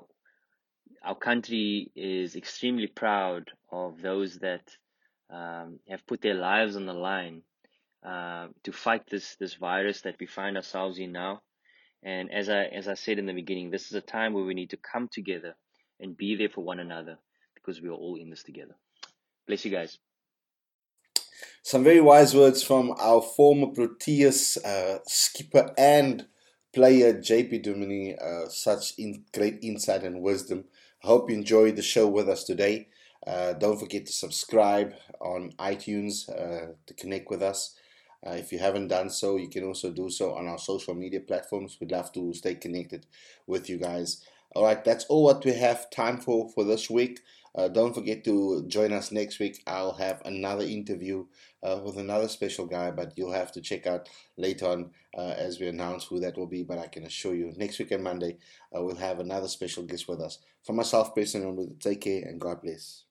our 1.02 1.14
country 1.14 1.90
is 1.96 2.36
extremely 2.36 2.86
proud 2.86 3.50
of 3.72 4.02
those 4.02 4.38
that 4.38 4.68
um, 5.30 5.80
have 5.88 6.06
put 6.06 6.20
their 6.20 6.34
lives 6.34 6.76
on 6.76 6.86
the 6.86 6.92
line 6.92 7.42
uh, 8.06 8.48
to 8.62 8.72
fight 8.72 9.08
this 9.10 9.36
this 9.36 9.54
virus 9.54 10.02
that 10.02 10.16
we 10.20 10.26
find 10.26 10.56
ourselves 10.56 10.98
in 10.98 11.12
now. 11.12 11.42
And 12.02 12.32
as 12.32 12.48
I 12.48 12.64
as 12.64 12.88
I 12.88 12.94
said 12.94 13.18
in 13.18 13.26
the 13.26 13.32
beginning, 13.32 13.70
this 13.70 13.86
is 13.86 13.94
a 13.94 14.00
time 14.00 14.32
where 14.32 14.44
we 14.44 14.54
need 14.54 14.70
to 14.70 14.76
come 14.76 15.08
together 15.08 15.56
and 16.00 16.16
be 16.16 16.36
there 16.36 16.48
for 16.48 16.62
one 16.62 16.80
another 16.80 17.18
because 17.54 17.82
we 17.82 17.88
are 17.88 17.92
all 17.92 18.16
in 18.16 18.30
this 18.30 18.42
together. 18.42 18.74
Bless 19.46 19.64
you 19.64 19.70
guys. 19.70 19.98
Some 21.62 21.84
very 21.84 22.00
wise 22.00 22.34
words 22.34 22.62
from 22.62 22.94
our 22.98 23.20
former 23.20 23.66
Proteas 23.66 24.56
uh, 24.64 25.00
skipper 25.06 25.72
and 25.76 26.26
player 26.72 27.14
JP 27.14 27.64
Duminy. 27.64 28.16
Uh, 28.20 28.48
such 28.48 28.94
in 28.98 29.24
great 29.34 29.58
insight 29.62 30.02
and 30.04 30.22
wisdom. 30.22 30.64
I 31.02 31.08
hope 31.08 31.30
you 31.30 31.36
enjoyed 31.36 31.76
the 31.76 31.82
show 31.82 32.06
with 32.06 32.28
us 32.28 32.44
today. 32.44 32.88
Uh, 33.26 33.52
don't 33.52 33.78
forget 33.78 34.06
to 34.06 34.12
subscribe 34.12 34.94
on 35.20 35.52
iTunes 35.58 36.28
uh, 36.30 36.72
to 36.86 36.94
connect 36.94 37.30
with 37.30 37.42
us. 37.42 37.74
Uh, 38.26 38.30
if 38.30 38.52
you 38.52 38.58
haven't 38.58 38.88
done 38.88 39.10
so, 39.10 39.36
you 39.36 39.48
can 39.48 39.64
also 39.64 39.90
do 39.90 40.10
so 40.10 40.34
on 40.34 40.48
our 40.48 40.58
social 40.58 40.94
media 40.94 41.20
platforms. 41.20 41.76
We'd 41.80 41.92
love 41.92 42.12
to 42.12 42.34
stay 42.34 42.54
connected 42.54 43.06
with 43.46 43.68
you 43.70 43.78
guys. 43.78 44.24
All 44.54 44.64
right, 44.64 44.82
that's 44.82 45.04
all 45.06 45.24
what 45.24 45.44
we 45.44 45.52
have 45.52 45.90
time 45.90 46.18
for 46.18 46.48
for 46.50 46.64
this 46.64 46.88
week. 46.88 47.20
Uh, 47.54 47.68
don't 47.68 47.94
forget 47.94 48.24
to 48.24 48.64
join 48.68 48.92
us 48.92 49.10
next 49.10 49.38
week. 49.38 49.62
I'll 49.66 49.94
have 49.94 50.22
another 50.24 50.64
interview 50.64 51.26
uh, 51.62 51.80
with 51.84 51.96
another 51.96 52.28
special 52.28 52.66
guy, 52.66 52.90
but 52.90 53.12
you'll 53.16 53.32
have 53.32 53.52
to 53.52 53.60
check 53.60 53.86
out 53.86 54.08
later 54.36 54.66
on 54.66 54.90
uh, 55.16 55.34
as 55.36 55.58
we 55.58 55.68
announce 55.68 56.04
who 56.04 56.20
that 56.20 56.36
will 56.36 56.46
be. 56.46 56.62
But 56.62 56.78
I 56.78 56.86
can 56.86 57.04
assure 57.04 57.34
you, 57.34 57.52
next 57.56 57.78
week 57.78 57.92
on 57.92 58.02
Monday, 58.02 58.38
uh, 58.76 58.82
we'll 58.82 58.96
have 58.96 59.18
another 59.18 59.48
special 59.48 59.82
guest 59.82 60.08
with 60.08 60.20
us. 60.20 60.38
For 60.64 60.72
myself, 60.72 61.14
personally, 61.14 61.70
take 61.80 62.02
care 62.02 62.22
and 62.22 62.40
God 62.40 62.62
bless. 62.62 63.04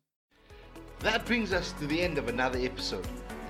That 1.00 1.26
brings 1.26 1.54
us 1.54 1.74
to 1.74 1.88
the 1.88 2.02
end 2.02 2.18
of 2.18 2.28
another 2.28 2.60
episode. 2.60 3.08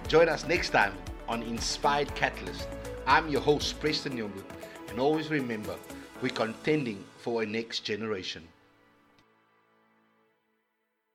Join 0.07 0.29
us 0.29 0.47
next 0.47 0.71
time 0.71 0.93
on 1.27 1.43
Inspired 1.43 2.13
Catalyst. 2.15 2.67
I'm 3.05 3.29
your 3.29 3.41
host, 3.41 3.79
Preston 3.79 4.17
Yomu, 4.17 4.43
and 4.89 4.99
always 4.99 5.29
remember, 5.29 5.75
we're 6.21 6.29
contending 6.29 7.03
for 7.17 7.43
a 7.43 7.45
next 7.45 7.81
generation. 7.81 8.47